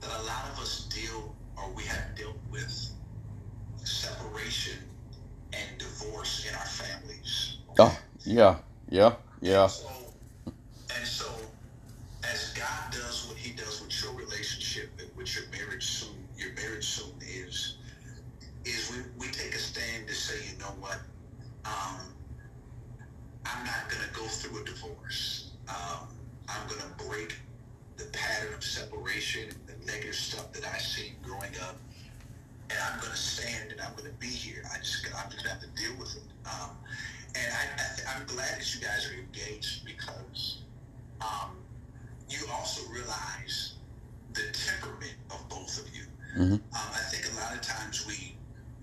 that 0.00 0.10
a 0.10 0.22
lot 0.22 0.48
of 0.52 0.60
us 0.60 0.86
deal 0.86 1.34
or 1.56 1.68
we 1.74 1.82
have 1.84 2.14
dealt 2.16 2.36
with 2.50 2.90
separation 3.82 4.78
and 5.52 5.78
divorce 5.78 6.46
in 6.48 6.54
our 6.54 6.64
families. 6.64 7.58
Oh, 7.78 7.98
yeah. 8.24 8.56
Yeah. 8.88 9.14
Yeah. 9.40 9.66
So, 9.66 9.88
and 10.96 11.06
so, 11.06 11.26
as 12.22 12.52
God 12.52 12.92
does 12.92 13.26
what 13.28 13.36
He 13.36 13.52
does 13.52 13.82
with 13.82 14.02
your 14.02 14.12
relationship 14.12 14.90
and 15.00 15.10
with 15.16 15.34
your 15.34 15.44
marriage 15.50 15.84
soon, 15.84 16.28
your 16.36 16.52
marriage 16.54 16.84
soon 16.86 17.14
is, 17.20 17.65
is 18.66 18.90
we, 18.90 19.26
we 19.26 19.32
take 19.32 19.54
a 19.54 19.58
stand 19.58 20.08
to 20.08 20.14
say, 20.14 20.34
you 20.52 20.58
know 20.58 20.74
what, 20.80 20.98
um, 21.64 22.00
I'm 23.44 23.64
not 23.64 23.88
going 23.88 24.02
to 24.02 24.12
go 24.14 24.26
through 24.26 24.62
a 24.62 24.64
divorce. 24.64 25.52
Um, 25.68 26.08
I'm 26.48 26.68
going 26.68 26.80
to 26.80 27.04
break 27.08 27.36
the 27.96 28.06
pattern 28.06 28.54
of 28.54 28.64
separation, 28.64 29.50
the 29.66 29.74
negative 29.86 30.14
stuff 30.14 30.52
that 30.52 30.64
I 30.66 30.78
seen 30.78 31.12
growing 31.22 31.54
up, 31.62 31.76
and 32.70 32.78
I'm 32.90 32.98
going 33.00 33.12
to 33.12 33.18
stand 33.18 33.72
and 33.72 33.80
I'm 33.80 33.92
going 33.96 34.10
to 34.10 34.18
be 34.18 34.26
here. 34.26 34.62
I 34.74 34.78
just 34.78 35.06
I'm 35.16 35.30
just 35.30 35.44
going 35.44 35.56
to 35.56 35.62
have 35.66 35.74
to 35.74 35.82
deal 35.82 35.96
with 35.98 36.16
it. 36.16 36.24
Um, 36.46 36.70
and 37.36 37.52
I, 37.52 37.82
I, 37.82 38.16
I'm 38.16 38.26
glad 38.26 38.58
that 38.60 38.74
you 38.74 38.80
guys 38.80 39.08
are 39.10 39.14
engaged 39.18 39.84
because 39.84 40.62
um, 41.20 41.56
you 42.28 42.38
also 42.52 42.82
realize 42.92 43.74
the 44.34 44.42
temperament 44.52 45.14
of 45.30 45.48
both 45.48 45.78
of 45.78 45.94
you. 45.94 46.02
Mhm. 46.36 46.52
Um, 46.52 46.60
I 46.72 47.00
think 47.10 47.32
a 47.32 47.36
lot 47.40 47.54
of 47.54 47.62
times 47.62 48.06
we 48.06 48.35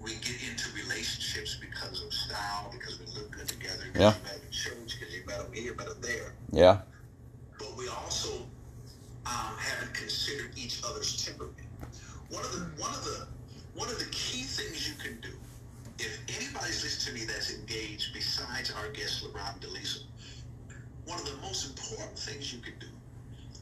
we 0.04 0.16
get 0.16 0.36
into 0.50 0.70
relationships 0.76 1.58
because 1.62 2.04
of 2.04 2.13
style, 2.13 2.70
because 2.72 3.00
we 3.00 3.06
look 3.16 3.32
good 3.32 3.48
together, 3.48 3.84
because 3.92 4.02
Yeah. 4.02 4.13
you 4.18 4.24
met 4.24 4.42
in 4.46 4.52
church, 4.52 5.00
because 5.00 5.13
you 5.16 5.26
met 5.26 5.38
them 5.39 5.54
here, 5.54 5.76
met 5.76 5.88
them 5.88 6.02
there 6.02 6.34
Yeah. 6.52 6.82
but 7.58 7.78
we 7.78 7.88
also 7.88 8.44
um, 9.26 9.56
haven't 9.58 9.94
considered 9.94 10.52
each 10.58 10.82
other's 10.84 11.24
temperament. 11.26 11.56
One 12.30 12.44
of 12.44 12.52
the 12.52 12.82
one 12.82 12.94
of 12.94 13.04
the 13.06 13.28
one 13.74 13.89
of 13.89 13.98
the 13.98 14.06
key 14.12 14.44
things 14.44 14.88
you 14.88 14.96
can 14.96 15.20
do, 15.22 15.34
if 15.98 16.20
anybody's 16.38 16.84
listening 16.84 17.16
to 17.16 17.22
me 17.22 17.26
that's 17.32 17.54
engaged 17.54 18.13
besides 18.13 18.72
our 18.72 18.89
guest 18.89 19.24
LaRon 19.24 19.60
DeLisa, 19.62 20.04
one 21.06 21.20
of 21.20 21.26
the 21.26 21.38
most 21.38 21.66
important 21.70 22.18
things 22.20 22.52
you 22.54 22.60
can 22.60 22.74
do 22.80 22.88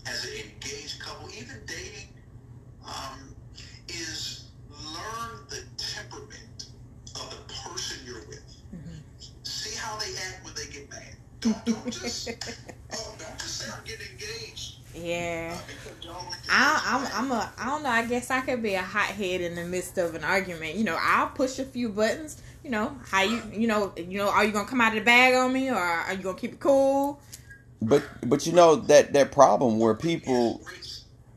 as 0.08 0.26
an 0.26 0.32
engaged 0.50 1.00
couple, 1.00 1.30
even 1.30 1.62
dating, 1.68 2.10
um, 2.86 3.36
learn 4.72 5.40
the 5.50 5.64
temperament 5.78 6.66
of 7.16 7.30
the 7.30 7.54
person 7.54 7.98
you're 8.06 8.26
with. 8.28 8.44
Mm-hmm. 8.74 9.44
See 9.44 9.78
how 9.78 9.98
they 9.98 10.14
act 10.28 10.44
when 10.44 10.54
they 10.56 10.72
get 10.72 10.90
mad. 10.90 11.16
Don't, 11.40 11.66
don't 11.66 11.92
just 11.92 12.30
oh, 12.94 13.16
don't 13.18 13.40
just 13.40 13.58
say 13.58 13.72
I'm 13.72 13.84
getting 13.84 14.08
engaged. 14.12 14.76
Yeah. 14.94 15.58
Uh, 16.08 16.20
I, 16.50 17.10
I'm, 17.14 17.26
I'm 17.26 17.32
a, 17.32 17.52
I 17.58 17.66
don't 17.66 17.84
know. 17.84 17.90
I 17.90 18.06
guess 18.06 18.30
I 18.30 18.42
could 18.42 18.62
be 18.62 18.74
a 18.74 18.82
hothead 18.82 19.42
in 19.42 19.56
the 19.56 19.64
midst 19.64 19.98
of 19.98 20.16
an 20.16 20.24
argument. 20.24 20.76
You 20.76 20.84
know, 20.84 20.98
I'll 21.00 21.28
push 21.28 21.60
a 21.60 21.66
few 21.66 21.90
buttons. 21.90 22.42
You 22.64 22.72
know, 22.72 22.96
how 23.10 23.24
you, 23.24 23.42
you 23.52 23.68
know, 23.68 23.94
you 23.98 24.18
know, 24.18 24.30
are 24.30 24.46
you 24.46 24.52
gonna 24.52 24.68
come 24.68 24.82
out 24.82 24.90
of 24.90 25.00
the 25.00 25.06
bag 25.06 25.34
on 25.34 25.52
me, 25.52 25.70
or 25.70 25.76
are 25.76 26.14
you 26.14 26.22
gonna 26.22 26.38
keep 26.38 26.54
it 26.54 26.60
cool? 26.60 27.20
But, 27.82 28.04
but 28.28 28.46
you 28.46 28.54
know 28.54 28.76
that 28.76 29.14
that 29.14 29.32
problem 29.32 29.80
where 29.80 29.96
people 29.96 30.62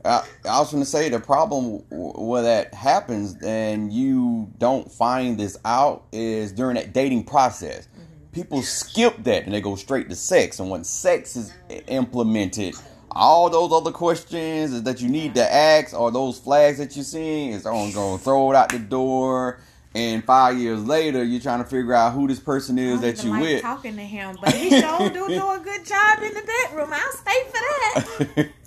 I, 0.05 0.25
I 0.47 0.59
was 0.59 0.71
going 0.71 0.83
to 0.83 0.89
say 0.89 1.09
the 1.09 1.19
problem 1.19 1.83
where 1.89 2.43
that 2.43 2.73
happens 2.73 3.41
and 3.43 3.91
you 3.91 4.51
don't 4.59 4.91
find 4.91 5.37
this 5.37 5.57
out 5.65 6.03
is 6.11 6.51
during 6.51 6.75
that 6.75 6.93
dating 6.93 7.23
process. 7.23 7.87
Mm-hmm. 7.87 8.31
People 8.31 8.61
skip 8.61 9.23
that 9.23 9.45
and 9.45 9.53
they 9.53 9.61
go 9.61 9.75
straight 9.75 10.09
to 10.09 10.15
sex. 10.15 10.59
And 10.59 10.69
when 10.69 10.83
sex 10.83 11.35
is 11.35 11.53
implemented, 11.87 12.75
all 13.11 13.49
those 13.49 13.71
other 13.71 13.91
questions 13.91 14.83
that 14.83 15.01
you 15.01 15.09
need 15.09 15.35
to 15.35 15.53
ask 15.53 15.97
or 15.97 16.11
those 16.11 16.37
flags 16.37 16.77
that 16.77 16.95
you're 16.95 17.05
seeing 17.05 17.51
is 17.51 17.65
on 17.65 17.91
going 17.93 18.17
to 18.17 18.23
throw 18.23 18.51
it 18.51 18.55
out 18.55 18.69
the 18.69 18.79
door. 18.79 19.59
And 19.95 20.25
five 20.25 20.57
years 20.57 20.83
later, 20.85 21.23
you're 21.23 21.39
trying 21.39 21.63
to 21.63 21.69
figure 21.69 21.93
out 21.93 22.11
who 22.11 22.27
this 22.27 22.39
person 22.39 22.77
is 22.77 22.99
that 22.99 23.23
you 23.23 23.29
like 23.29 23.41
with. 23.41 23.61
talking 23.61 23.95
to 23.95 24.01
him, 24.01 24.35
but 24.41 24.53
he 24.53 24.69
sure 24.69 25.09
do 25.09 25.25
do 25.29 25.51
a 25.51 25.61
good 25.63 25.85
job 25.85 26.21
in 26.21 26.33
the 26.33 26.41
bedroom. 26.41 26.89
I'll 26.91 27.11
stay 27.13 27.43
for 27.45 28.35
that. 28.35 28.49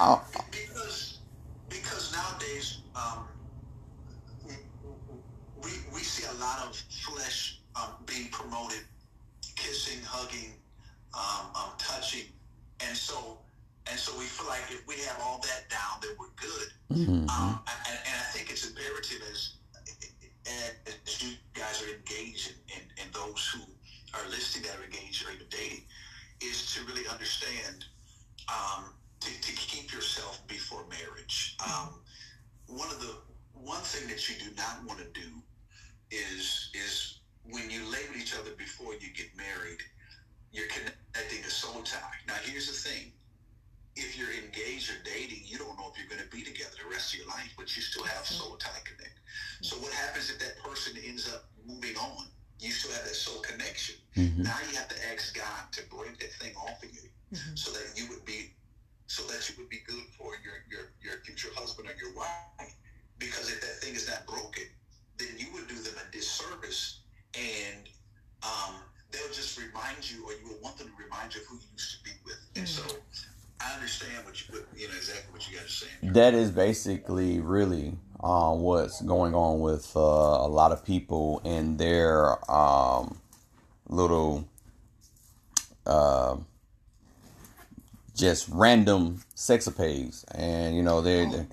Oh. 0.00 0.22
Because 0.50 1.20
because 1.68 2.12
nowadays 2.12 2.78
um, 2.96 3.26
we 5.62 5.70
we 5.92 6.00
see 6.00 6.24
a 6.26 6.40
lot 6.40 6.66
of 6.68 6.76
flesh 6.76 7.60
um, 7.76 7.90
being 8.06 8.28
promoted, 8.28 8.84
kissing, 9.56 10.02
hugging, 10.04 10.52
um, 11.14 11.46
um, 11.54 11.70
touching, 11.78 12.26
and 12.86 12.96
so 12.96 13.38
and 13.90 13.98
so 13.98 14.16
we 14.18 14.24
feel 14.24 14.46
like 14.48 14.62
if 14.70 14.86
we 14.86 14.94
have 15.06 15.18
all 15.22 15.40
that 15.42 15.68
down, 15.70 16.00
then 16.02 16.10
we're 16.18 16.34
good. 16.36 16.68
Mhm. 16.90 17.28
Um, 17.30 17.60
and, 17.66 17.98
and 18.06 18.16
I 18.16 18.26
think 18.32 18.50
it's 18.50 18.66
imperative 18.66 19.22
as, 19.30 19.54
as 20.46 21.22
you 21.22 21.36
guys 21.54 21.82
are 21.82 21.92
engaged 21.92 22.50
and, 22.50 22.58
and, 22.80 22.84
and 23.02 23.12
those 23.12 23.46
who 23.52 23.60
are 24.14 24.26
listening 24.30 24.64
that 24.64 24.78
are 24.80 24.84
engaged 24.84 25.26
or 25.26 25.32
even 25.32 25.46
dating, 25.50 25.84
is 26.40 26.72
to 26.74 26.84
really 26.84 27.06
understand 27.08 27.84
um, 28.48 28.94
to, 29.24 29.40
to 29.40 29.52
keep 29.56 29.92
yourself 29.92 30.46
before 30.46 30.84
marriage. 30.88 31.56
Um, 31.64 32.00
one 32.66 32.88
of 32.90 33.00
the 33.00 33.14
one 33.52 33.80
thing 33.80 34.08
that 34.08 34.28
you 34.28 34.36
do 34.38 34.54
not 34.56 34.84
want 34.86 34.98
to 35.00 35.08
do 35.18 35.28
is 36.10 36.70
is 36.74 37.20
when 37.44 37.70
you 37.70 37.80
label 37.90 38.16
each 38.16 38.34
other 38.36 38.50
before 38.56 38.92
you 38.94 39.12
get 39.14 39.34
married, 39.36 39.80
you're 40.52 40.68
connecting 40.68 41.44
a 41.44 41.50
soul 41.50 41.82
tie. 41.82 42.00
Now, 42.26 42.34
here's 42.42 42.66
the 42.66 42.88
thing 42.88 43.12
if 43.96 44.18
you're 44.18 44.32
engaged 44.32 44.90
or 44.90 44.98
dating, 45.04 45.42
you 45.44 45.56
don't 45.56 45.76
know 45.78 45.86
if 45.92 45.96
you're 45.98 46.08
going 46.08 46.20
to 46.22 46.28
be 46.36 46.42
together 46.42 46.74
the 46.82 46.90
rest 46.90 47.14
of 47.14 47.20
your 47.20 47.28
life, 47.28 47.52
but 47.56 47.76
you 47.76 47.82
still 47.82 48.02
have 48.04 48.26
soul 48.26 48.56
tie 48.56 48.80
connect. 48.84 49.20
So 49.60 49.76
what 49.76 49.92
happens 49.92 50.30
if 50.30 50.38
that 50.40 50.58
person 50.64 50.96
ends 51.06 51.32
up 51.32 51.44
moving 51.64 51.96
on? 51.96 52.26
You 52.58 52.70
still 52.72 52.90
have 52.92 53.04
that 53.04 53.14
soul 53.14 53.40
connection. 53.42 53.94
Mhm. 54.16 54.38
Now 54.38 54.56
you 54.68 54.76
have 54.76 54.88
to 54.88 55.12
ask 55.12 55.34
God 55.36 55.70
to 55.72 55.82
break 55.94 56.18
that 56.18 56.32
thing 56.40 56.54
off 56.56 56.82
of 56.82 56.90
you, 56.92 57.08
Mhm. 57.32 57.56
so 57.58 57.70
that 57.72 57.96
you 57.96 58.08
would 58.08 58.24
be, 58.24 58.52
so 59.06 59.22
that 59.24 59.48
you 59.48 59.54
would 59.58 59.68
be 59.68 59.80
good 59.86 60.04
for 60.18 60.32
your 60.42 60.54
your 60.70 60.92
your 61.02 61.20
future 61.24 61.48
husband 61.54 61.88
or 61.88 61.94
your 62.00 62.14
wife. 62.16 62.74
Because 63.18 63.50
if 63.50 63.60
that 63.60 63.76
thing 63.80 63.94
is 63.94 64.08
not 64.08 64.26
broken, 64.26 64.64
then 65.18 65.28
you 65.38 65.46
would 65.54 65.68
do 65.68 65.74
them 65.76 65.94
a 65.96 66.12
disservice, 66.12 67.00
and 67.34 67.88
um, 68.42 68.74
they'll 69.12 69.32
just 69.32 69.58
remind 69.58 70.10
you, 70.10 70.24
or 70.26 70.32
you 70.32 70.48
will 70.48 70.60
want 70.62 70.76
them 70.78 70.88
to 70.88 71.02
remind 71.02 71.34
you 71.34 71.40
of 71.40 71.46
who 71.46 71.56
you 71.56 71.66
used 71.72 71.98
to 71.98 72.04
be 72.04 72.10
with. 72.24 72.40
And 72.56 72.68
so, 72.68 72.82
I 73.60 73.74
understand 73.74 74.24
what 74.24 74.40
you, 74.40 74.54
what, 74.54 74.66
you 74.76 74.88
know, 74.88 74.94
exactly 74.94 75.32
what 75.32 75.48
you 75.50 75.56
guys 75.56 75.66
are 75.66 75.68
saying. 75.68 76.12
that 76.12 76.34
is 76.34 76.50
basically 76.50 77.40
really 77.40 77.94
um, 78.22 78.60
what's 78.60 79.00
going 79.02 79.34
on 79.34 79.60
with 79.60 79.96
uh, 79.96 80.00
a 80.00 80.48
lot 80.48 80.72
of 80.72 80.84
people 80.84 81.40
in 81.44 81.76
their 81.76 82.36
um, 82.50 83.20
little 83.88 84.48
uh, 85.86 86.36
just 88.14 88.48
random 88.50 89.20
sexapades 89.34 90.24
and 90.34 90.76
you 90.76 90.82
know 90.82 91.00
they're, 91.00 91.26
oh, 91.26 91.30
they're 91.30 91.46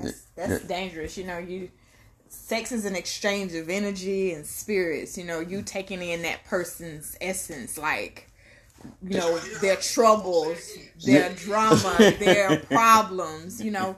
That's, 0.00 0.22
that's 0.34 0.64
dangerous. 0.64 1.16
You 1.16 1.24
know, 1.24 1.38
you 1.38 1.70
sex 2.28 2.72
is 2.72 2.84
an 2.84 2.96
exchange 2.96 3.54
of 3.54 3.68
energy 3.68 4.32
and 4.32 4.46
spirits. 4.46 5.16
You 5.16 5.24
know, 5.24 5.40
you 5.40 5.62
taking 5.62 6.02
in 6.02 6.22
that 6.22 6.44
person's 6.44 7.16
essence, 7.20 7.78
like 7.78 8.30
you 9.02 9.18
know 9.18 9.38
their 9.60 9.76
troubles, 9.76 10.72
their 11.04 11.32
drama, 11.34 12.14
their 12.18 12.58
problems. 12.70 13.62
You 13.62 13.72
know, 13.72 13.96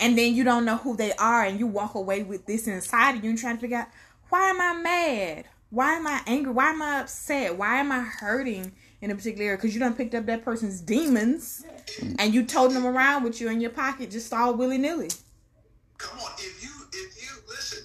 and 0.00 0.16
then 0.16 0.34
you 0.34 0.44
don't 0.44 0.64
know 0.64 0.76
who 0.76 0.96
they 0.96 1.12
are, 1.14 1.44
and 1.44 1.58
you 1.58 1.66
walk 1.66 1.94
away 1.94 2.22
with 2.22 2.46
this 2.46 2.66
inside 2.66 3.16
of 3.16 3.24
you 3.24 3.30
and 3.30 3.38
trying 3.38 3.56
to 3.56 3.60
figure 3.60 3.78
out 3.78 3.88
why 4.30 4.50
am 4.50 4.60
I 4.60 4.74
mad? 4.80 5.44
Why 5.70 5.94
am 5.94 6.06
I 6.06 6.22
angry? 6.26 6.52
Why 6.52 6.70
am 6.70 6.82
I 6.82 7.00
upset? 7.00 7.56
Why 7.56 7.76
am 7.76 7.92
I 7.92 8.00
hurting 8.00 8.72
in 9.00 9.10
a 9.10 9.14
particular 9.14 9.44
area? 9.46 9.56
Because 9.56 9.74
you 9.74 9.80
done 9.80 9.94
picked 9.94 10.14
up 10.14 10.26
that 10.26 10.44
person's 10.44 10.80
demons 10.80 11.64
and 12.18 12.34
you 12.34 12.44
toting 12.44 12.74
them 12.74 12.86
around 12.86 13.24
with 13.24 13.40
you 13.40 13.48
in 13.48 13.60
your 13.60 13.70
pocket 13.70 14.10
just 14.10 14.32
all 14.32 14.54
willy 14.54 14.78
nilly. 14.78 15.10
Come 15.98 16.18
on, 16.20 16.32
if 16.38 16.62
you 16.62 16.70
if 16.92 17.22
you 17.22 17.28
listen, 17.48 17.84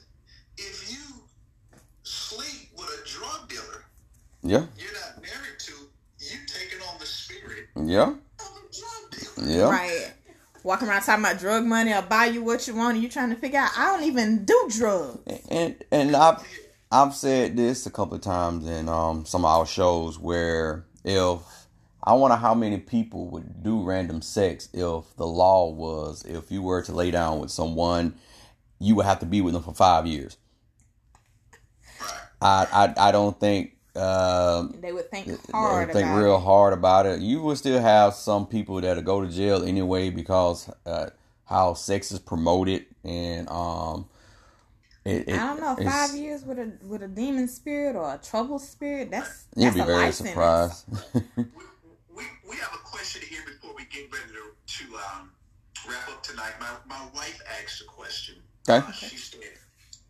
if 0.57 0.91
you 0.91 0.97
sleep 2.03 2.69
with 2.77 2.87
a 2.87 3.07
drug 3.07 3.47
dealer 3.49 3.85
yeah 4.43 4.65
you're 4.77 4.91
not 4.93 5.21
married 5.21 5.57
to, 5.59 5.73
you 6.19 6.37
taking 6.47 6.79
on 6.87 6.99
the 6.99 7.05
spirit 7.05 7.67
yeah 7.75 8.09
of 8.09 8.15
a 8.39 8.75
drug 8.75 9.35
dealer. 9.45 9.49
yeah 9.49 9.69
Right. 9.69 10.13
Walking 10.63 10.87
around 10.87 11.01
talking 11.01 11.25
about 11.25 11.39
drug 11.39 11.65
money, 11.65 11.91
I'll 11.91 12.01
buy 12.03 12.25
you 12.27 12.41
what 12.41 12.65
you 12.69 12.75
want, 12.75 12.95
and 12.95 13.03
you 13.03 13.09
trying 13.09 13.31
to 13.31 13.35
figure 13.35 13.59
out 13.59 13.71
I 13.77 13.85
don't 13.97 14.03
even 14.07 14.45
do 14.45 14.67
drugs. 14.69 15.19
and 15.49 15.75
and 15.91 16.15
I've 16.15 16.41
I've 16.91 17.13
said 17.15 17.57
this 17.57 17.85
a 17.85 17.91
couple 17.91 18.15
of 18.15 18.21
times 18.21 18.65
in 18.67 18.87
um 18.87 19.25
some 19.25 19.43
of 19.43 19.51
our 19.51 19.65
shows 19.65 20.17
where 20.19 20.85
if 21.03 21.39
I 22.03 22.13
wonder 22.13 22.35
how 22.37 22.53
many 22.53 22.77
people 22.77 23.27
would 23.27 23.63
do 23.63 23.83
random 23.83 24.21
sex 24.21 24.69
if 24.73 25.15
the 25.17 25.25
law 25.27 25.69
was 25.71 26.23
if 26.25 26.51
you 26.51 26.61
were 26.61 26.81
to 26.83 26.91
lay 26.93 27.11
down 27.11 27.39
with 27.39 27.51
someone, 27.51 28.15
you 28.79 28.95
would 28.95 29.05
have 29.05 29.19
to 29.19 29.25
be 29.25 29.41
with 29.41 29.53
them 29.53 29.63
for 29.63 29.73
five 29.73 30.05
years. 30.07 30.37
I 32.41 32.67
I, 32.97 33.09
I 33.09 33.11
don't 33.11 33.39
think 33.39 33.77
um 33.95 34.75
They 34.81 34.91
would 34.91 35.09
think 35.11 35.27
they 35.27 35.53
hard 35.53 35.87
would 35.87 35.93
think 35.93 36.05
about 36.07 36.17
real 36.21 36.35
it. 36.35 36.41
hard 36.41 36.73
about 36.73 37.05
it. 37.05 37.21
You 37.21 37.41
will 37.41 37.55
still 37.55 37.79
have 37.81 38.13
some 38.15 38.47
people 38.47 38.81
that'll 38.81 39.03
go 39.03 39.21
to 39.21 39.29
jail 39.29 39.63
anyway 39.63 40.09
because 40.09 40.69
uh, 40.85 41.09
how 41.45 41.73
sex 41.73 42.11
is 42.11 42.19
promoted 42.19 42.85
and 43.03 43.49
um. 43.49 44.09
It, 45.05 45.27
it, 45.27 45.33
I 45.33 45.47
don't 45.47 45.59
know, 45.59 45.75
five 45.83 46.15
years 46.15 46.45
with 46.45 46.59
a 46.59 46.71
with 46.87 47.03
a 47.03 47.09
demon 47.09 47.47
spirit 47.49 47.95
or 47.95 48.13
a 48.13 48.17
trouble 48.17 48.57
spirit. 48.57 49.11
That's 49.11 49.47
You'd 49.55 49.65
that's 49.65 49.75
be 49.75 49.81
a 49.81 49.85
very 49.85 50.03
life 50.05 50.13
surprised. 50.13 50.85
We, 51.13 51.21
we, 52.15 52.23
we 52.49 52.55
have 52.57 52.73
a 52.73 52.77
question 52.83 53.21
here 53.29 53.41
before 53.45 53.75
we 53.75 53.83
get 53.85 54.09
ready 54.13 54.31
to, 54.31 54.85
to 54.85 54.95
um, 54.95 55.31
wrap 55.89 56.07
up 56.09 56.23
tonight. 56.23 56.53
My, 56.59 56.69
my 56.87 57.05
wife 57.13 57.41
asked 57.61 57.81
a 57.81 57.85
question. 57.85 58.35
Okay. 58.69 58.85
Uh, 58.85 58.91
she 58.93 59.17
said, 59.17 59.41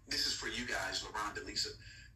this 0.10 0.28
is 0.28 0.34
for 0.34 0.48
you 0.48 0.66
guys, 0.68 1.04
LaRonda, 1.04 1.44
Lisa. 1.46 1.70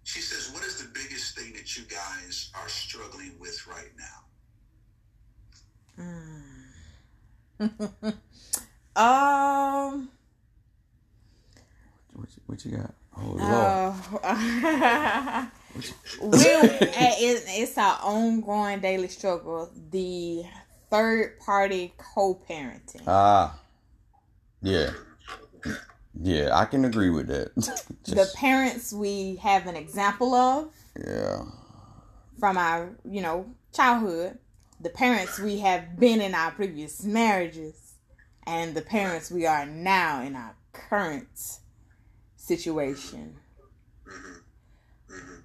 She 0.03 0.21
says, 0.21 0.53
what 0.53 0.63
is 0.63 0.79
the 0.81 0.87
biggest 0.93 1.35
thing 1.37 1.53
that 1.53 1.75
you 1.75 1.83
guys 1.85 2.51
are 2.53 2.69
struggling 2.69 3.33
with 3.39 3.65
right 3.67 3.91
now? 5.99 6.43
Um. 8.97 10.09
What, 12.27 12.35
you, 12.35 12.41
what 12.45 12.65
you 12.65 12.77
got? 12.77 12.93
Oh 13.17 13.31
lord. 13.33 14.23
Uh, 14.23 15.45
we, 16.21 16.39
it, 16.39 17.43
it's 17.47 17.77
our 17.77 17.99
ongoing 18.03 18.79
daily 18.79 19.07
struggle. 19.07 19.71
The 19.91 20.43
third 20.89 21.39
party 21.39 21.93
co-parenting. 21.97 23.03
Ah. 23.07 23.59
yeah. 24.61 24.91
Yeah, 26.19 26.57
I 26.57 26.65
can 26.65 26.83
agree 26.85 27.11
with 27.11 27.27
that. 27.27 27.55
the 28.05 28.29
parents 28.35 28.91
we 28.91 29.35
have 29.35 29.67
an 29.67 29.75
example 29.75 30.33
of 30.33 30.73
yeah. 31.05 31.43
from 32.39 32.57
our, 32.57 32.97
you 33.05 33.21
know, 33.21 33.45
childhood. 33.73 34.39
The 34.81 34.89
parents 34.89 35.39
we 35.39 35.59
have 35.59 35.99
been 35.99 36.21
in 36.21 36.33
our 36.33 36.51
previous 36.51 37.03
marriages, 37.03 37.93
and 38.45 38.75
the 38.75 38.81
parents 38.81 39.29
we 39.31 39.45
are 39.45 39.65
now 39.65 40.21
in 40.21 40.35
our 40.35 40.55
current 40.73 41.59
situation. 42.47 43.35
Mm-hmm. 44.07 45.13
Mm-hmm. 45.13 45.35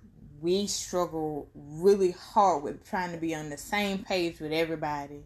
We 0.40 0.66
struggle 0.66 1.48
really 1.54 2.12
hard 2.12 2.62
with 2.62 2.88
trying 2.88 3.12
to 3.12 3.18
be 3.18 3.34
on 3.34 3.50
the 3.50 3.58
same 3.58 3.98
page 3.98 4.40
with 4.40 4.52
everybody, 4.52 5.24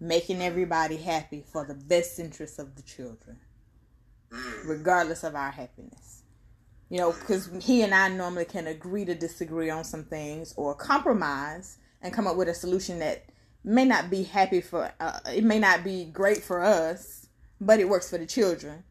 making 0.00 0.42
everybody 0.42 0.96
happy 0.96 1.44
for 1.50 1.64
the 1.64 1.74
best 1.74 2.18
interest 2.18 2.58
of 2.58 2.76
the 2.76 2.82
children, 2.82 3.38
mm. 4.30 4.68
regardless 4.68 5.24
of 5.24 5.34
our 5.34 5.50
happiness. 5.50 6.22
You 6.90 6.98
know, 6.98 7.12
mm. 7.12 7.20
because 7.20 7.50
he 7.62 7.82
and 7.82 7.94
I 7.94 8.08
normally 8.08 8.44
can 8.44 8.66
agree 8.66 9.04
to 9.06 9.14
disagree 9.14 9.70
on 9.70 9.84
some 9.84 10.04
things 10.04 10.54
or 10.56 10.74
compromise 10.74 11.78
and 12.00 12.12
come 12.12 12.26
up 12.26 12.36
with 12.36 12.48
a 12.48 12.54
solution 12.54 12.98
that 13.00 13.26
may 13.64 13.84
not 13.84 14.10
be 14.10 14.22
happy 14.22 14.60
for 14.60 14.92
uh, 15.00 15.20
it 15.34 15.42
may 15.42 15.58
not 15.58 15.82
be 15.84 16.04
great 16.04 16.42
for 16.42 16.62
us, 16.62 17.26
but 17.60 17.80
it 17.80 17.88
works 17.88 18.10
for 18.10 18.18
the 18.18 18.26
children. 18.26 18.84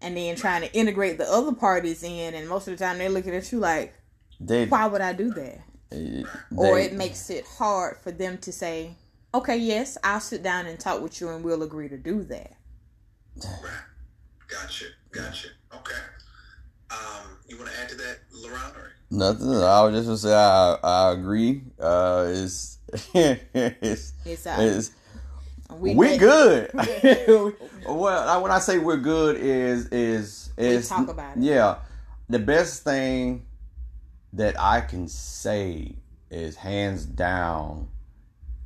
And 0.00 0.16
then 0.16 0.36
trying 0.36 0.62
to 0.62 0.72
integrate 0.74 1.18
the 1.18 1.24
other 1.24 1.52
parties 1.52 2.02
in, 2.02 2.34
and 2.34 2.48
most 2.48 2.68
of 2.68 2.76
the 2.76 2.84
time 2.84 2.98
they're 2.98 3.08
looking 3.08 3.34
at 3.34 3.50
you 3.50 3.58
like, 3.58 3.94
They, 4.38 4.66
"Why 4.66 4.86
would 4.86 5.00
I 5.00 5.12
do 5.12 5.30
that?" 5.30 5.60
they 5.90 6.24
Or 6.54 6.78
it 6.78 6.92
makes 6.92 7.30
it 7.30 7.44
hard 7.58 7.96
for 8.02 8.10
them 8.12 8.38
to 8.38 8.52
say, 8.52 8.96
"Okay, 9.32 9.56
yes, 9.56 9.96
I'll 10.04 10.20
sit 10.20 10.42
down 10.42 10.66
and 10.66 10.78
talk 10.78 11.00
with 11.00 11.20
you, 11.20 11.30
and 11.30 11.42
we'll 11.42 11.62
agree 11.62 11.88
to 11.88 11.96
do 11.96 12.22
that." 12.24 12.52
Right. 13.36 13.82
Gotcha. 14.48 14.86
Gotcha. 15.10 15.48
Okay. 15.74 15.94
Um, 16.90 17.38
you 17.48 17.56
want 17.56 17.70
to 17.70 17.80
add 17.80 17.88
to 17.88 17.94
that, 17.96 18.18
LaRon? 18.34 18.76
Or? 18.76 18.92
nothing. 19.10 19.48
I 19.48 19.82
was 19.82 19.94
just 19.94 20.06
gonna 20.06 20.18
say 20.18 20.34
I, 20.34 20.78
I 20.82 21.12
agree. 21.12 21.62
Uh, 21.78 22.26
it's 22.28 22.78
it's 23.14 24.12
It's 24.24 24.46
uh, 24.46 24.56
it's 24.58 24.90
we, 25.74 25.94
we, 25.94 26.16
good. 26.18 26.70
well, 27.86 28.42
when 28.42 28.52
I 28.52 28.58
say 28.58 28.78
we're 28.78 28.96
good 28.96 29.36
is 29.36 29.88
is 29.88 30.50
is 30.56 30.88
talk 30.88 31.08
about 31.08 31.36
it. 31.36 31.42
Yeah, 31.42 31.76
the 32.28 32.38
best 32.38 32.84
thing 32.84 33.46
that 34.32 34.58
I 34.60 34.80
can 34.80 35.08
say 35.08 35.96
is 36.30 36.56
hands 36.56 37.04
down 37.04 37.88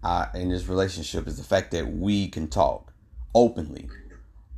uh, 0.02 0.26
in 0.34 0.48
this 0.48 0.66
relationship 0.66 1.26
is 1.26 1.36
the 1.36 1.44
fact 1.44 1.70
that 1.72 1.92
we 1.92 2.28
can 2.28 2.48
talk 2.48 2.92
openly. 3.34 3.88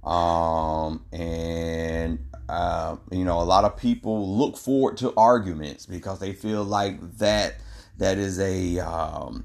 Um, 0.05 1.05
and 1.13 2.19
uh, 2.49 2.97
you 3.11 3.25
know, 3.25 3.41
a 3.41 3.45
lot 3.45 3.65
of 3.65 3.77
people 3.77 4.37
look 4.37 4.57
forward 4.57 4.97
to 4.99 5.13
arguments 5.17 5.87
because 5.87 6.19
they 6.19 6.33
feel 6.33 6.65
like 6.65 7.19
that 7.19 7.57
that 7.99 8.19
is 8.19 8.39
a 8.41 8.81
um, 8.81 9.45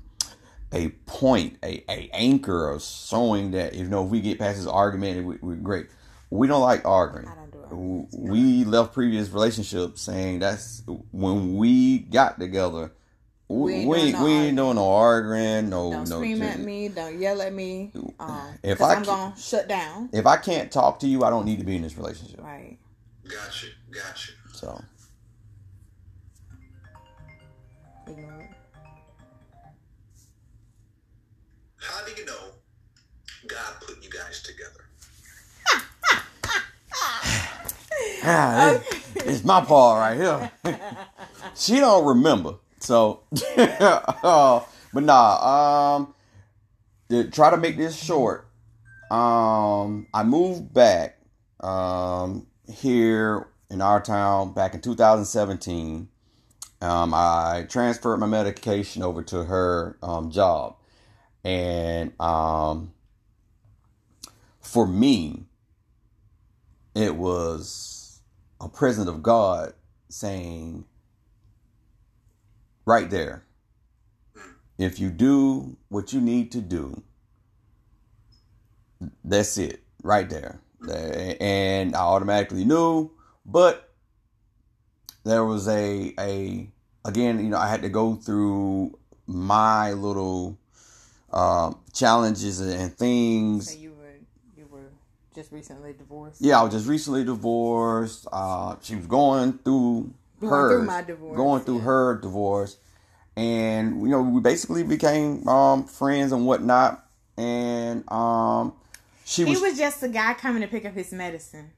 a 0.78 0.90
point, 1.08 1.58
a, 1.64 1.84
a 1.90 2.10
anchor 2.14 2.70
of 2.70 2.84
showing 2.84 3.52
that 3.52 3.74
you 3.74 3.86
know 3.86 4.06
if 4.06 4.12
we 4.12 4.22
get 4.22 4.38
past 4.38 4.58
this 4.58 4.68
argument, 4.68 5.26
we, 5.26 5.38
we're 5.42 5.56
great. 5.56 5.88
We 6.30 6.48
don't 6.48 6.62
like 6.62 6.86
arguing. 6.86 7.28
I 7.28 7.36
don't 7.36 7.52
do 7.52 7.64
arguments. 7.64 8.16
We 8.16 8.64
left 8.66 8.94
previous 8.94 9.30
relationships 9.30 10.02
saying 10.02 10.40
that's 10.40 10.84
when 11.12 11.56
we 11.56 12.00
got 12.00 12.40
together. 12.40 12.92
We 13.50 13.58
We 13.58 13.86
we 13.88 13.98
ain't 13.98 13.98
ain't, 13.98 14.12
doing 14.12 14.12
no 14.12 14.24
we 14.26 14.32
ain't 14.32 14.58
doing 14.58 14.76
no 14.76 14.92
arguing. 14.92 15.70
No 15.70 15.92
Don't 15.92 16.10
no. 16.10 16.16
scream 16.18 16.44
at 16.44 16.60
me. 16.60 16.90
Don't 16.90 17.18
yell 17.20 17.42
at 17.42 17.54
me. 17.54 17.92
Um, 18.20 18.60
If 18.62 18.74
if 18.74 18.82
I 18.82 18.96
I'm 18.96 19.04
gonna 19.04 19.36
shut 19.38 19.68
down. 19.68 20.10
If 20.14 20.26
I 20.28 20.38
can't 20.38 20.72
talk 20.72 21.00
to 21.00 21.08
you, 21.08 21.24
I 21.24 21.30
don't 21.30 21.46
need 21.46 21.60
to 21.60 21.66
be 21.66 21.76
in 21.76 21.82
this 21.82 21.98
relationship. 21.98 22.42
Right. 22.42 22.78
Gotcha. 23.28 23.68
Gotcha. 23.90 24.32
So 24.54 24.84
Ignore 28.08 28.50
How 31.98 32.06
do 32.06 32.12
you 32.12 32.26
know 32.28 32.52
God 33.48 33.74
put 33.82 34.04
you 34.04 34.10
guys 34.10 34.44
together? 34.44 34.86
ah, 38.24 38.80
this- 38.80 38.94
it's 39.26 39.44
my 39.44 39.62
part 39.62 40.00
right 40.00 40.16
here. 40.64 40.64
she 41.56 41.80
don't 41.80 42.06
remember. 42.06 42.56
So, 42.80 43.22
uh, 43.58 44.62
but 44.94 45.04
nah. 45.04 45.96
Um, 45.96 46.14
to 47.10 47.30
try 47.32 47.50
to 47.50 47.58
make 47.58 47.78
this 47.78 47.98
short. 48.02 48.48
Um, 49.10 50.06
I 50.14 50.24
moved 50.24 50.74
back 50.74 51.18
um 51.62 52.46
here 52.72 53.48
in 53.72 53.82
our 53.82 54.00
town 54.02 54.54
back 54.54 54.76
in 54.76 54.82
2017. 54.82 56.10
Um, 56.80 57.14
I 57.16 57.66
transferred 57.68 58.18
my 58.18 58.28
medication 58.28 59.02
over 59.02 59.24
to 59.24 59.46
her 59.46 59.98
um, 60.04 60.30
job, 60.30 60.76
and 61.48 62.12
um, 62.20 62.92
for 64.60 64.86
me, 64.86 65.46
it 66.94 67.16
was 67.16 68.20
a 68.60 68.68
presence 68.68 69.08
of 69.08 69.24
God 69.24 69.72
saying, 70.10 70.84
right 72.86 73.10
there, 73.10 73.46
if 74.78 75.00
you 75.00 75.10
do 75.10 75.78
what 75.88 76.12
you 76.12 76.20
need 76.20 76.52
to 76.52 76.60
do, 76.60 77.02
that's 79.24 79.58
it, 79.58 79.82
right 80.04 80.30
there. 80.30 80.60
And 81.40 81.96
I 81.96 82.00
automatically 82.00 82.66
knew, 82.66 83.10
but 83.46 83.94
there 85.24 85.46
was 85.46 85.70
a 85.70 86.14
a 86.20 86.70
again, 87.06 87.40
you 87.40 87.50
know, 87.50 87.58
I 87.58 87.70
had 87.70 87.84
to 87.84 87.90
go 87.90 88.16
through 88.16 89.00
my 89.26 89.94
little 89.94 90.58
um, 91.32 91.80
challenges 91.94 92.60
and 92.60 92.94
things 92.94 93.72
So 93.74 93.80
you 93.80 93.94
were 93.94 94.16
you 94.56 94.66
were 94.68 94.92
just 95.36 95.52
recently 95.52 95.94
divorced. 95.94 96.42
yeah, 96.42 96.60
I 96.60 96.64
was 96.64 96.74
just 96.74 96.88
recently 96.88 97.24
divorced. 97.24 98.28
Uh, 98.32 98.76
she 98.82 98.96
was 98.96 99.06
going 99.08 99.54
through 99.60 100.14
Going 100.40 100.52
her 100.52 100.70
through 100.78 100.86
my 100.86 101.02
divorce, 101.02 101.36
going 101.36 101.62
through 101.64 101.78
yeah. 101.80 101.84
her 101.84 102.20
divorce, 102.22 102.78
and 103.36 104.02
you 104.02 104.10
know 104.10 104.22
we 104.22 104.40
basically 104.42 104.84
became 104.84 105.48
um, 105.48 105.86
friends 105.86 106.32
and 106.32 106.46
whatnot. 106.46 107.04
And 107.38 108.04
um, 108.12 108.74
she 109.26 109.44
He 109.46 109.52
was, 109.52 109.62
was 109.62 109.78
just 109.78 110.02
a 110.04 110.08
guy 110.08 110.34
coming 110.34 110.62
to 110.62 110.68
pick 110.68 110.86
up 110.86 110.94
his 110.94 111.12
medicine. 111.12 111.72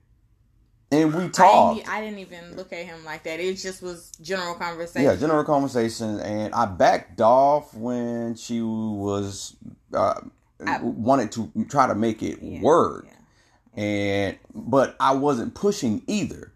And 0.91 1.13
we 1.13 1.25
I 1.25 1.27
talked. 1.29 1.77
didn't, 1.77 1.89
I 1.93 2.01
didn't 2.01 2.19
even 2.19 2.55
look 2.55 2.73
at 2.73 2.85
him 2.85 3.05
like 3.05 3.23
that. 3.23 3.39
It 3.39 3.55
just 3.55 3.81
was 3.81 4.11
general 4.21 4.55
conversation. 4.55 5.03
Yeah, 5.03 5.15
general 5.15 5.43
conversation, 5.43 6.19
and 6.19 6.53
I 6.53 6.65
backed 6.65 7.21
off 7.21 7.73
when 7.73 8.35
she 8.35 8.61
was 8.61 9.55
uh, 9.93 10.21
I- 10.65 10.79
wanted 10.81 11.31
to 11.33 11.51
try 11.69 11.87
to 11.87 11.95
make 11.95 12.23
it 12.23 12.39
Yeah, 12.41 12.61
work. 12.61 13.05
yeah. 13.07 13.81
and 13.83 14.37
but 14.53 14.95
I 14.99 15.13
wasn't 15.13 15.53
pushing 15.55 16.01
either. 16.07 16.53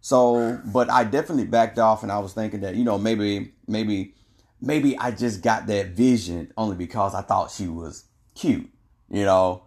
So, 0.00 0.60
but 0.66 0.90
I 0.90 1.04
definitely 1.04 1.46
backed 1.46 1.78
off, 1.78 2.02
and 2.02 2.12
I 2.12 2.18
was 2.18 2.34
thinking 2.34 2.60
that 2.60 2.74
you 2.76 2.84
know 2.84 2.98
maybe 2.98 3.52
maybe 3.66 4.14
maybe 4.60 4.96
I 4.98 5.10
just 5.10 5.42
got 5.42 5.66
that 5.66 5.88
vision 5.88 6.52
only 6.56 6.76
because 6.76 7.14
I 7.14 7.22
thought 7.22 7.50
she 7.50 7.68
was 7.68 8.04
cute, 8.34 8.68
you 9.10 9.24
know, 9.24 9.62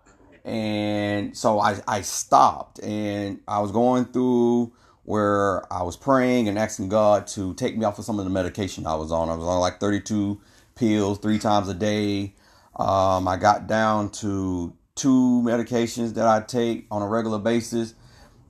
and 0.47 1.37
so 1.37 1.59
I 1.59 1.79
I 1.87 2.01
stopped, 2.01 2.79
and 2.79 3.41
I 3.47 3.59
was 3.59 3.71
going 3.71 4.05
through 4.05 4.71
where 5.03 5.71
I 5.71 5.83
was 5.83 5.97
praying 5.97 6.47
and 6.47 6.57
asking 6.57 6.89
God 6.89 7.27
to 7.27 7.53
take 7.55 7.77
me 7.77 7.85
off 7.85 7.99
of 7.99 8.05
some 8.05 8.17
of 8.19 8.25
the 8.25 8.31
medication 8.31 8.87
I 8.87 8.95
was 8.95 9.11
on. 9.11 9.29
I 9.29 9.35
was 9.35 9.45
on 9.45 9.59
like 9.59 9.79
32 9.79 10.39
pills 10.75 11.19
three 11.19 11.39
times 11.39 11.69
a 11.69 11.73
day. 11.73 12.33
Um, 12.77 13.27
I 13.27 13.37
got 13.37 13.67
down 13.67 14.09
to 14.11 14.73
two 14.95 15.41
medications 15.45 16.13
that 16.15 16.27
I 16.27 16.41
take 16.41 16.87
on 16.91 17.01
a 17.01 17.07
regular 17.07 17.39
basis, 17.39 17.93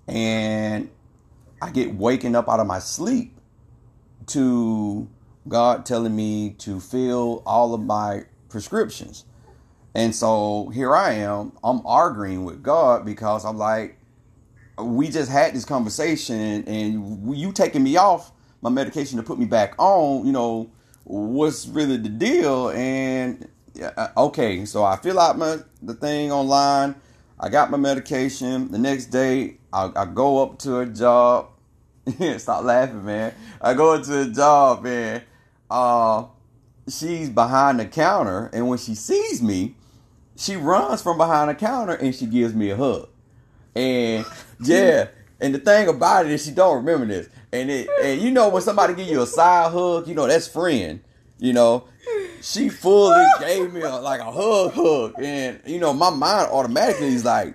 and 0.08 0.92
I 1.62 1.72
get 1.72 1.96
waking 1.96 2.36
up 2.36 2.48
out 2.48 2.60
of 2.60 2.68
my 2.68 2.80
sleep 2.80 3.36
to 4.28 5.10
God 5.48 5.86
telling 5.86 6.16
me 6.16 6.52
to 6.60 6.80
fill 6.80 7.42
all 7.46 7.74
of 7.74 7.82
my 7.82 8.26
prescriptions. 8.50 9.26
And 9.98 10.14
so 10.14 10.70
here 10.76 10.96
I 10.96 11.14
am, 11.14 11.54
I'm 11.64 11.82
arguing 11.84 12.46
with 12.46 12.62
God 12.62 13.04
because 13.04 13.44
I'm 13.44 13.58
like, 13.58 13.98
we 14.78 15.10
just 15.10 15.32
had 15.32 15.56
this 15.56 15.66
conversation 15.66 16.64
and 16.68 17.36
you 17.36 17.52
taking 17.52 17.82
me 17.82 17.98
off 17.98 18.32
my 18.62 18.70
medication 18.70 19.18
to 19.18 19.24
put 19.24 19.40
me 19.40 19.46
back 19.46 19.74
on, 19.80 20.24
you 20.24 20.32
know, 20.32 20.70
what's 21.04 21.68
really 21.68 21.98
the 21.98 22.10
deal? 22.10 22.70
And 22.70 23.50
uh, 23.84 24.10
okay, 24.18 24.66
so 24.66 24.84
I 24.84 24.98
fill 24.98 25.20
out 25.20 25.36
my 25.36 25.58
the 25.82 25.96
thing 25.96 26.32
online. 26.32 26.94
I 27.40 27.50
got 27.50 27.72
my 27.72 27.78
medication. 27.78 28.72
The 28.72 28.78
next 28.78 29.08
day, 29.08 29.58
I, 29.74 29.92
I 29.96 30.06
go 30.06 30.44
up 30.44 30.60
to 30.60 30.82
a 30.82 30.86
job. 30.86 31.50
Stop 32.38 32.66
laughing, 32.66 33.04
man. 33.04 33.34
I 33.60 33.74
go 33.74 33.96
into 33.96 34.22
a 34.22 34.26
job 34.28 34.86
and 34.86 35.24
uh, 35.72 36.26
she's 36.88 37.32
behind 37.32 37.80
the 37.80 37.88
counter, 37.88 38.52
and 38.54 38.68
when 38.68 38.78
she 38.78 38.94
sees 38.94 39.42
me, 39.42 39.74
she 40.38 40.56
runs 40.56 41.02
from 41.02 41.18
behind 41.18 41.50
the 41.50 41.56
counter 41.56 41.94
and 41.94 42.14
she 42.14 42.26
gives 42.26 42.54
me 42.54 42.70
a 42.70 42.78
hug. 42.78 43.10
And 43.76 44.26
yeah, 44.62 45.08
and 45.40 45.54
the 45.54 45.60
thing 45.60 45.88
about 45.88 46.26
it 46.26 46.32
is 46.32 46.46
she 46.46 46.52
don't 46.52 46.78
remember 46.78 47.06
this. 47.06 47.30
And 47.52 47.70
it 47.70 47.90
and 48.02 48.22
you 48.22 48.32
know 48.32 48.50
when 48.50 48.62
somebody 48.62 48.94
give 48.94 49.08
you 49.08 49.22
a 49.22 49.28
side 49.28 49.72
hug, 49.72 50.08
you 50.08 50.16
know 50.16 50.28
that's 50.28 50.48
friend. 50.48 51.02
You 51.40 51.54
know, 51.54 51.88
she 52.42 52.70
fully 52.70 53.26
gave 53.40 53.72
me 53.72 53.82
a, 53.82 53.96
like 53.98 54.22
a 54.22 54.32
hug, 54.32 54.74
hug, 54.74 55.14
and 55.22 55.60
you 55.66 55.80
know 55.80 55.94
my 55.94 56.10
mind 56.10 56.50
automatically 56.52 57.08
is 57.08 57.26
like, 57.26 57.54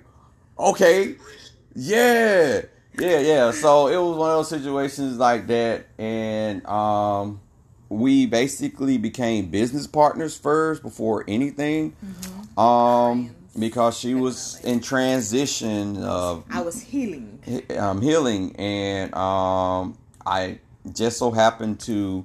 okay, 0.58 1.16
yeah, 1.74 2.62
yeah, 2.98 3.18
yeah. 3.20 3.50
So 3.50 3.88
it 3.88 3.96
was 3.96 4.16
one 4.16 4.30
of 4.30 4.36
those 4.38 4.48
situations 4.48 5.18
like 5.18 5.48
that, 5.48 5.86
and 5.98 6.64
um, 6.66 7.40
we 7.88 8.26
basically 8.26 8.98
became 8.98 9.50
business 9.50 9.86
partners 9.86 10.36
first 10.36 10.82
before 10.82 11.24
anything. 11.26 11.96
Um, 12.56 13.34
because 13.58 13.98
she 13.98 14.14
was 14.14 14.60
in 14.64 14.80
transition 14.80 16.02
of 16.02 16.44
I 16.50 16.60
was 16.62 16.80
healing. 16.82 17.38
um, 17.78 18.00
healing, 18.00 18.54
and 18.56 19.14
um, 19.14 19.96
I 20.24 20.58
just 20.92 21.18
so 21.18 21.30
happened 21.30 21.80
to 21.80 22.24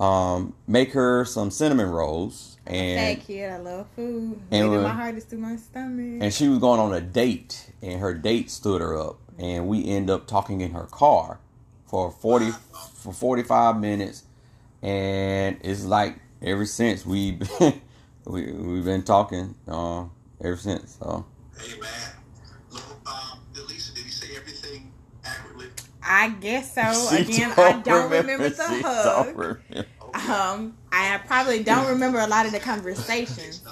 um, 0.00 0.54
make 0.66 0.92
her 0.92 1.24
some 1.24 1.50
cinnamon 1.50 1.90
rolls, 1.90 2.58
and 2.66 2.98
Hey 3.18 3.22
kid, 3.24 3.50
I 3.50 3.58
love 3.58 3.86
food. 3.96 4.40
And 4.50 4.72
And 4.72 4.82
my 4.82 4.90
heart 4.90 5.14
is 5.16 5.24
through 5.24 5.38
my 5.40 5.56
stomach. 5.56 6.22
and 6.22 6.32
she 6.32 6.48
was 6.48 6.58
going 6.58 6.80
on 6.80 6.92
a 6.94 7.00
date, 7.00 7.70
and 7.82 8.00
her 8.00 8.14
date 8.14 8.50
stood 8.50 8.80
her 8.80 8.96
up, 8.98 9.18
and 9.38 9.68
we 9.68 9.86
end 9.86 10.10
up 10.10 10.26
talking 10.26 10.60
in 10.60 10.72
her 10.72 10.84
car 10.86 11.40
for 11.86 12.10
forty 12.10 12.50
for 12.94 13.12
forty 13.12 13.42
five 13.42 13.78
minutes, 13.78 14.24
and 14.82 15.58
it's 15.62 15.84
like 15.84 16.16
ever 16.42 16.66
since 16.66 17.06
we 17.06 17.38
we 18.26 18.52
we've 18.52 18.84
been 18.84 19.02
talking 19.04 19.56
uh, 19.68 20.04
ever 20.42 20.56
since. 20.56 20.98
So 21.00 21.26
Hey 21.58 21.78
man, 21.80 22.12
look, 22.70 22.84
um, 23.06 23.40
Delisa, 23.54 23.94
did 23.94 24.04
he 24.04 24.10
say 24.10 24.36
everything 24.36 24.92
accurately? 25.24 25.68
I 26.02 26.30
guess 26.30 26.74
so. 26.74 27.10
She 27.16 27.16
Again, 27.16 27.52
I 27.58 27.72
don't 27.74 28.10
remember 28.10 28.50
the 28.50 28.64
she 28.68 28.82
hug. 28.82 29.04
don't 29.04 29.36
remember. 29.36 29.62
Um, 30.14 30.78
I 30.92 31.20
probably 31.26 31.62
don't 31.64 31.88
remember 31.88 32.20
a 32.20 32.26
lot 32.26 32.46
of 32.46 32.52
the 32.52 32.60
conversations. 32.60 33.62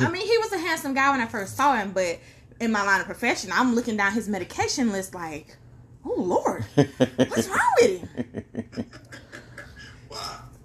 I 0.00 0.10
mean, 0.10 0.26
he 0.26 0.38
was 0.38 0.52
a 0.52 0.58
handsome 0.58 0.94
guy 0.94 1.10
when 1.12 1.20
I 1.20 1.26
first 1.26 1.56
saw 1.56 1.76
him, 1.76 1.92
but 1.92 2.20
in 2.60 2.72
my 2.72 2.84
line 2.84 3.00
of 3.00 3.06
profession, 3.06 3.50
I'm 3.52 3.74
looking 3.74 3.96
down 3.96 4.12
his 4.12 4.28
medication 4.28 4.92
list 4.92 5.14
like, 5.14 5.56
oh 6.04 6.14
Lord, 6.20 6.66
what's 7.26 7.48
wrong 7.48 7.72
with 7.80 8.00
him? 8.00 8.08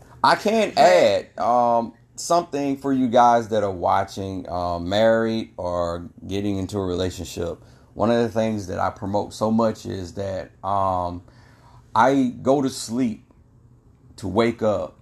I 0.24 0.36
can't 0.36 0.78
add 0.78 1.38
um, 1.40 1.94
something 2.20 2.78
for 2.78 2.92
you 2.94 3.08
guys 3.08 3.50
that 3.50 3.64
are 3.64 3.72
watching, 3.72 4.48
uh, 4.50 4.80
married 4.80 5.54
or 5.58 6.10
getting 6.28 6.58
into 6.58 6.78
a 6.78 6.86
relationship. 6.86 7.64
One 7.94 8.12
of 8.12 8.22
the 8.22 8.30
things 8.30 8.68
that 8.68 8.80
I 8.80 8.90
promote 8.90 9.34
so 9.34 9.52
much 9.52 9.86
is 9.86 10.14
that 10.14 10.52
um, 10.64 11.24
I 11.96 12.34
go 12.42 12.62
to 12.62 12.70
sleep 12.70 13.26
to 14.18 14.28
wake 14.28 14.62
up 14.62 14.98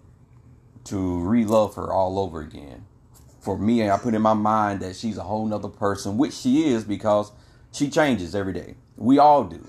to 0.85 1.19
re-love 1.19 1.75
her 1.75 1.91
all 1.91 2.17
over 2.17 2.39
again. 2.39 2.85
For 3.41 3.57
me, 3.57 3.89
I 3.89 3.97
put 3.97 4.13
in 4.13 4.21
my 4.21 4.33
mind 4.33 4.79
that 4.81 4.95
she's 4.95 5.17
a 5.17 5.23
whole 5.23 5.45
nother 5.45 5.67
person, 5.67 6.17
which 6.17 6.33
she 6.33 6.69
is 6.69 6.83
because 6.83 7.31
she 7.71 7.89
changes 7.89 8.35
every 8.35 8.53
day. 8.53 8.75
We 8.95 9.19
all 9.19 9.43
do. 9.43 9.65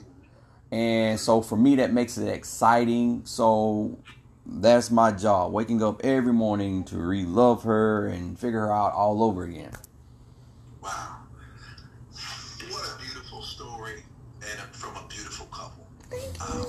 And 0.71 1.19
so 1.19 1.41
for 1.41 1.57
me, 1.57 1.77
that 1.77 1.93
makes 1.93 2.19
it 2.19 2.29
exciting. 2.29 3.23
So 3.25 3.99
that's 4.49 4.91
my 4.91 5.13
job. 5.13 5.53
Waking 5.53 5.83
up 5.83 6.05
every 6.05 6.33
morning 6.33 6.85
to 6.85 6.99
re-love 6.99 7.65
her 7.65 8.07
and 8.07 8.39
figure 8.39 8.61
her 8.61 8.73
out 8.73 8.93
all 8.93 9.23
over 9.23 9.45
again. 9.45 9.73
Wow. 10.83 11.17
What 12.71 12.97
a 12.97 13.03
beautiful 13.03 13.43
story 13.43 14.03
and 14.41 14.59
a, 14.59 14.63
from 14.77 14.97
a 14.97 15.07
beautiful 15.09 15.47
couple. 15.47 15.87
Um, 16.41 16.67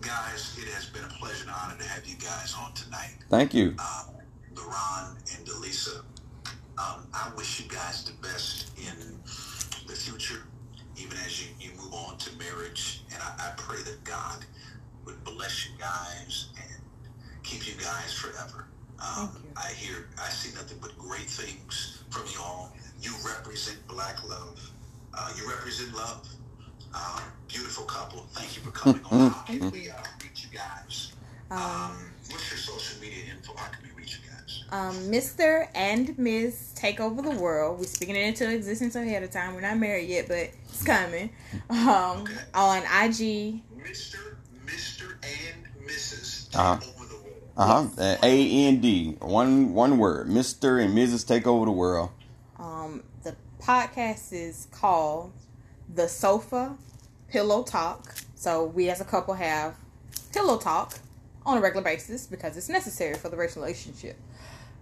guys, 0.00 0.56
it 0.58 0.68
has 0.72 0.86
been 0.86 1.04
a 1.04 1.08
pleasure 1.08 1.44
and 1.46 1.52
honor 1.62 1.76
to 1.78 1.84
have 1.88 2.06
you 2.06 2.16
guys 2.16 2.54
on 2.58 2.72
tonight. 2.72 3.16
Thank 3.28 3.52
you. 3.52 3.74
Um, 3.78 4.14
LaRon 4.54 5.16
and 5.36 5.46
Delisa, 5.46 5.98
um, 6.78 7.06
I 7.12 7.30
wish 7.36 7.60
you 7.60 7.68
guys 7.68 8.04
the 8.04 8.12
best 8.26 8.70
in 8.78 9.18
the 9.86 9.94
future, 9.94 10.42
even 10.96 11.16
as 11.18 11.42
you, 11.42 11.48
you 11.60 11.70
move 11.76 11.92
on 11.92 12.16
to 12.18 12.30
marriage. 12.38 13.02
And 13.12 13.22
I, 13.22 13.48
I 13.48 13.52
pray 13.56 13.82
that 13.82 14.02
God 14.04 14.44
would 15.04 15.22
bless 15.24 15.68
you 15.68 15.72
guys 15.78 16.48
and 16.56 16.75
keep 17.46 17.66
you 17.66 17.74
guys 17.82 18.12
forever. 18.12 18.66
Um, 18.98 19.28
Thank 19.28 19.44
you. 19.44 19.50
I 19.56 19.68
hear, 19.72 20.08
I 20.22 20.28
see 20.28 20.54
nothing 20.54 20.78
but 20.80 20.96
great 20.98 21.26
things 21.28 22.02
from 22.10 22.22
you 22.32 22.40
all. 22.42 22.74
You 23.00 23.12
represent 23.26 23.78
black 23.88 24.26
love. 24.28 24.58
Uh, 25.14 25.32
you 25.38 25.48
represent 25.48 25.94
love. 25.94 26.26
Um, 26.94 27.22
beautiful 27.48 27.84
couple. 27.84 28.26
Thank 28.32 28.56
you 28.56 28.62
for 28.62 28.70
coming 28.70 29.00
on. 29.10 29.30
How 29.30 29.42
can 29.42 29.70
we 29.70 29.90
uh, 29.90 29.94
reach 30.22 30.46
you 30.50 30.58
guys? 30.58 31.12
Um, 31.50 31.92
what's 32.30 32.50
your 32.50 32.58
social 32.58 33.00
media 33.00 33.24
info? 33.34 33.54
How 33.56 33.68
can 33.68 33.84
we 33.84 33.90
reach 34.00 34.18
you 34.18 34.30
guys? 34.30 34.64
Um, 34.72 34.94
Mr. 35.12 35.68
and 35.74 36.18
Ms. 36.18 36.72
Take 36.74 36.98
Over 37.00 37.22
the 37.22 37.30
World. 37.30 37.78
We're 37.78 37.84
speaking 37.84 38.16
it 38.16 38.26
into 38.26 38.50
existence 38.50 38.96
ahead 38.96 39.22
of 39.22 39.30
time. 39.30 39.54
We're 39.54 39.60
not 39.60 39.78
married 39.78 40.08
yet, 40.08 40.26
but 40.26 40.50
it's 40.68 40.82
coming. 40.82 41.30
Um, 41.70 42.26
on 42.54 42.78
IG. 42.82 43.62
Mr. 43.78 44.36
Mr. 44.64 45.12
and 45.22 45.86
Mrs. 45.86 46.50
Take 46.50 46.58
Uh-huh. 46.60 46.95
World. 47.56 47.92
Uh 47.98 48.02
huh. 48.02 48.16
A 48.22 48.66
N 48.66 48.80
D. 48.80 49.16
One 49.20 49.74
one 49.74 49.98
word. 49.98 50.28
Mister 50.28 50.78
and 50.78 50.96
Mrs. 50.96 51.26
Take 51.26 51.46
over 51.46 51.64
the 51.64 51.72
world. 51.72 52.10
Um, 52.58 53.02
the 53.22 53.34
podcast 53.60 54.32
is 54.32 54.68
called 54.70 55.32
The 55.94 56.08
Sofa 56.08 56.76
Pillow 57.28 57.62
Talk. 57.62 58.14
So 58.34 58.64
we 58.64 58.90
as 58.90 59.00
a 59.00 59.04
couple 59.04 59.34
have 59.34 59.74
pillow 60.32 60.58
talk 60.58 60.98
on 61.46 61.58
a 61.58 61.60
regular 61.60 61.82
basis 61.82 62.26
because 62.26 62.56
it's 62.56 62.68
necessary 62.68 63.14
for 63.14 63.28
the 63.28 63.36
relationship. 63.36 64.16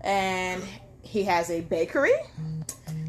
And 0.00 0.62
he 1.02 1.22
has 1.24 1.50
a 1.50 1.60
bakery, 1.60 2.12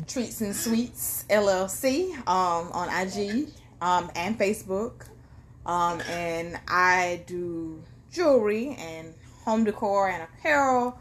Treats 0.07 0.41
and 0.41 0.55
Sweets 0.55 1.25
LLC, 1.29 2.15
um, 2.27 2.71
on 2.71 2.89
IG 2.89 3.47
um, 3.81 4.11
and 4.15 4.37
Facebook. 4.37 5.07
Um, 5.65 6.01
and 6.09 6.59
I 6.67 7.23
do 7.25 7.81
jewelry 8.11 8.75
and 8.79 9.13
home 9.45 9.63
decor 9.63 10.09
and 10.09 10.23
apparel. 10.23 10.97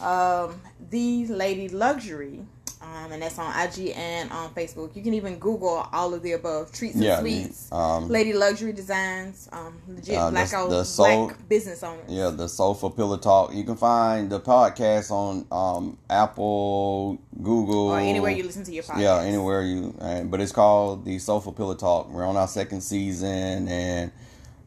Um, 0.00 0.60
the 0.90 1.26
Lady 1.26 1.68
Luxury, 1.68 2.40
um, 2.80 3.12
and 3.12 3.20
that's 3.22 3.38
on 3.38 3.52
IG 3.54 3.92
and 3.94 4.30
on 4.32 4.48
Facebook. 4.54 4.96
You 4.96 5.02
can 5.02 5.12
even 5.12 5.38
Google 5.38 5.86
all 5.92 6.14
of 6.14 6.22
the 6.22 6.32
above 6.32 6.72
treats 6.72 6.94
and 6.94 7.04
Yeah. 7.04 7.20
sweets, 7.20 7.70
Um. 7.70 8.08
Lady 8.08 8.32
Luxury 8.32 8.72
Designs, 8.72 9.46
um, 9.52 9.74
legit 9.86 10.16
Uh, 10.16 10.30
black 10.30 10.48
the- 10.50 10.68
the 10.68 10.84
soul- 10.84 11.26
black 11.26 11.48
business 11.50 11.82
owners. 11.82 12.04
Yeah, 12.08 12.30
the 12.30 12.48
Sofa 12.48 12.88
Pillow 12.88 13.18
Talk. 13.18 13.52
You 13.54 13.62
can 13.64 13.76
find 13.76 14.30
the 14.30 14.40
podcast 14.40 15.10
on 15.10 15.44
um, 15.52 15.98
Apple, 16.08 17.18
Google, 17.42 17.88
or 17.90 17.98
anywhere 17.98 18.30
you 18.30 18.42
listen 18.44 18.64
to 18.64 18.72
your 18.72 18.82
podcast. 18.84 19.00
Yeah, 19.00 19.20
anywhere 19.20 19.62
you. 19.62 19.94
And, 20.00 20.30
but 20.30 20.40
it's 20.40 20.52
called 20.52 21.04
the 21.04 21.18
Sofa 21.18 21.52
Pillow 21.52 21.74
Talk. 21.74 22.08
We're 22.10 22.24
on 22.24 22.38
our 22.38 22.48
second 22.48 22.80
season, 22.80 23.68
and 23.68 24.10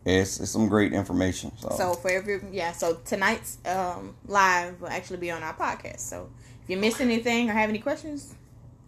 it's, 0.05 0.39
it's 0.39 0.51
some 0.51 0.67
great 0.67 0.93
information. 0.93 1.51
So, 1.59 1.69
So 1.77 1.93
for 1.93 2.09
every 2.11 2.41
yeah, 2.51 2.71
so 2.73 2.95
tonight's 3.05 3.57
um, 3.65 4.15
live 4.27 4.81
will 4.81 4.89
actually 4.89 5.17
be 5.17 5.31
on 5.31 5.43
our 5.43 5.53
podcast. 5.53 5.99
So 6.01 6.29
if 6.63 6.69
you 6.69 6.77
missed 6.77 7.01
anything 7.01 7.49
or 7.49 7.53
have 7.53 7.69
any 7.69 7.79
questions, 7.79 8.35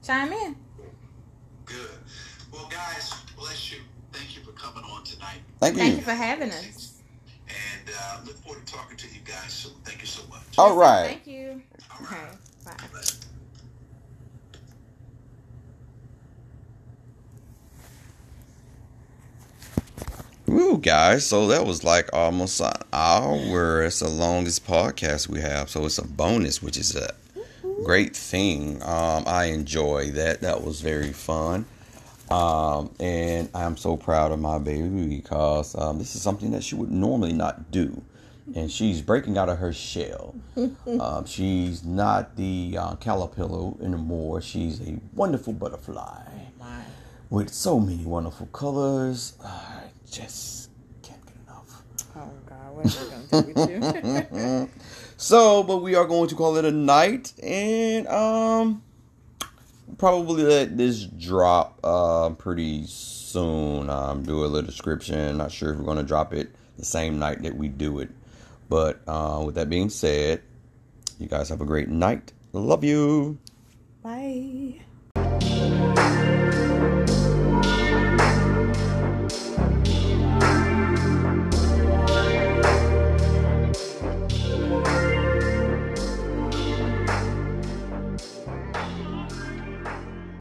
chime 0.03 0.32
in. 0.34 0.55
Good. 1.66 1.78
Well, 2.51 2.68
guys, 2.70 3.13
bless 3.38 3.72
you. 3.72 3.80
Thank 4.11 4.36
you 4.38 4.43
for 4.43 4.51
coming 4.51 4.84
on 4.89 5.03
tonight. 5.03 5.39
thank 5.59 5.76
you. 5.76 5.80
Thank 5.82 5.91
you. 5.93 5.97
you 5.99 6.03
for 6.03 6.11
having 6.11 6.49
us. 6.51 7.01
And 7.47 7.89
uh, 7.97 8.20
look 8.26 8.38
forward 8.43 8.66
to 8.66 8.74
talking 8.74 8.97
to 8.97 9.07
you 9.07 9.20
guys 9.26 9.51
soon. 9.51 9.74
Thank 9.84 10.01
you 10.01 10.07
so 10.07 10.28
much. 10.30 10.41
All 10.57 10.76
right. 10.76 11.07
Thank 11.07 11.28
you. 11.28 11.61
All 11.91 12.05
Okay. 12.05 12.16
right. 12.66 12.78
Bye. 12.91 13.01
Ooh, 20.56 20.78
guys. 20.78 21.26
So 21.26 21.47
that 21.47 21.66
was 21.66 21.84
like 21.84 22.10
almost 22.14 22.62
an 22.62 22.72
hour. 22.93 23.84
It's 23.84 23.99
the 23.99 24.08
longest 24.08 24.66
podcast 24.66 25.28
we 25.28 25.41
have. 25.41 25.70
So 25.70 25.86
it's 25.86 25.97
a 25.97 26.08
bonus, 26.08 26.64
which 26.64 26.78
is 26.78 26.95
a 26.95 27.14
great 27.84 28.16
thing. 28.16 28.82
Um, 28.82 29.26
I 29.28 29.45
enjoy 29.45 30.12
that. 30.12 30.39
That 30.41 30.64
was 30.64 30.80
very 30.80 31.12
fun. 31.12 31.66
Um, 32.32 32.89
and 33.01 33.49
I'm 33.53 33.76
so 33.76 33.97
proud 33.97 34.32
of 34.32 34.39
my 34.39 34.58
baby 34.58 35.18
because 35.18 35.76
um, 35.76 35.99
this 35.99 36.16
is 36.16 36.22
something 36.22 36.51
that 36.51 36.64
she 36.64 36.76
would 36.76 36.89
normally 36.89 37.34
not 37.34 37.70
do. 37.72 38.01
And 38.56 38.72
she's 38.72 39.01
breaking 39.01 39.38
out 39.38 39.49
of 39.49 39.58
her 39.58 39.74
shell. 39.74 40.36
um, 41.01 41.26
she's 41.26 41.84
not 41.84 42.38
the 42.38 42.78
uh, 42.80 42.95
caterpillar 42.95 43.74
anymore. 43.84 44.39
She's 44.39 44.80
a 44.80 44.99
wonderful 45.14 45.51
butterfly 45.51 46.22
with 47.30 47.49
so 47.49 47.80
many 47.80 48.06
wonderful 48.06 48.45
colors. 48.47 49.34
I 49.43 49.74
just 50.12 50.70
can't 51.01 51.24
get 51.26 51.36
enough. 51.43 51.84
Oh 52.16 52.32
God, 52.45 52.76
what 52.76 52.86
are 52.86 53.03
we 53.03 53.10
gonna 53.10 53.43
do 53.43 53.53
with 53.53 54.41
you? 54.41 54.70
So, 55.18 55.64
but 55.64 55.78
we 55.78 55.95
are 55.95 56.06
going 56.06 56.28
to 56.28 56.36
call 56.36 56.58
it 56.58 56.66
a 56.66 56.72
night, 56.72 57.32
and 57.41 58.06
um, 58.08 58.84
probably 59.97 60.43
let 60.43 60.78
this 60.78 61.03
drop 61.03 61.80
uh 61.84 62.32
pretty 62.32 62.86
soon. 62.88 63.89
Um, 63.89 64.24
do 64.24 64.43
a 64.43 64.47
little 64.47 64.62
description. 64.64 65.38
Not 65.38 65.51
sure 65.51 65.72
if 65.72 65.80
we're 65.80 65.86
going 65.86 65.97
to 65.97 66.03
drop 66.03 66.34
it 66.34 66.53
the 66.78 66.86
same 66.86 67.18
night 67.18 67.43
that 67.43 67.56
we 67.56 67.70
do 67.70 67.99
it, 67.99 68.10
but 68.70 69.01
uh, 69.08 69.41
with 69.45 69.56
that 69.56 69.70
being 69.70 69.89
said, 69.89 70.41
you 71.18 71.28
guys 71.28 71.47
have 71.49 71.62
a 71.62 71.66
great 71.66 71.88
night. 71.88 72.34
Love 72.51 72.84
you. 72.84 73.38
Bye. 74.03 74.82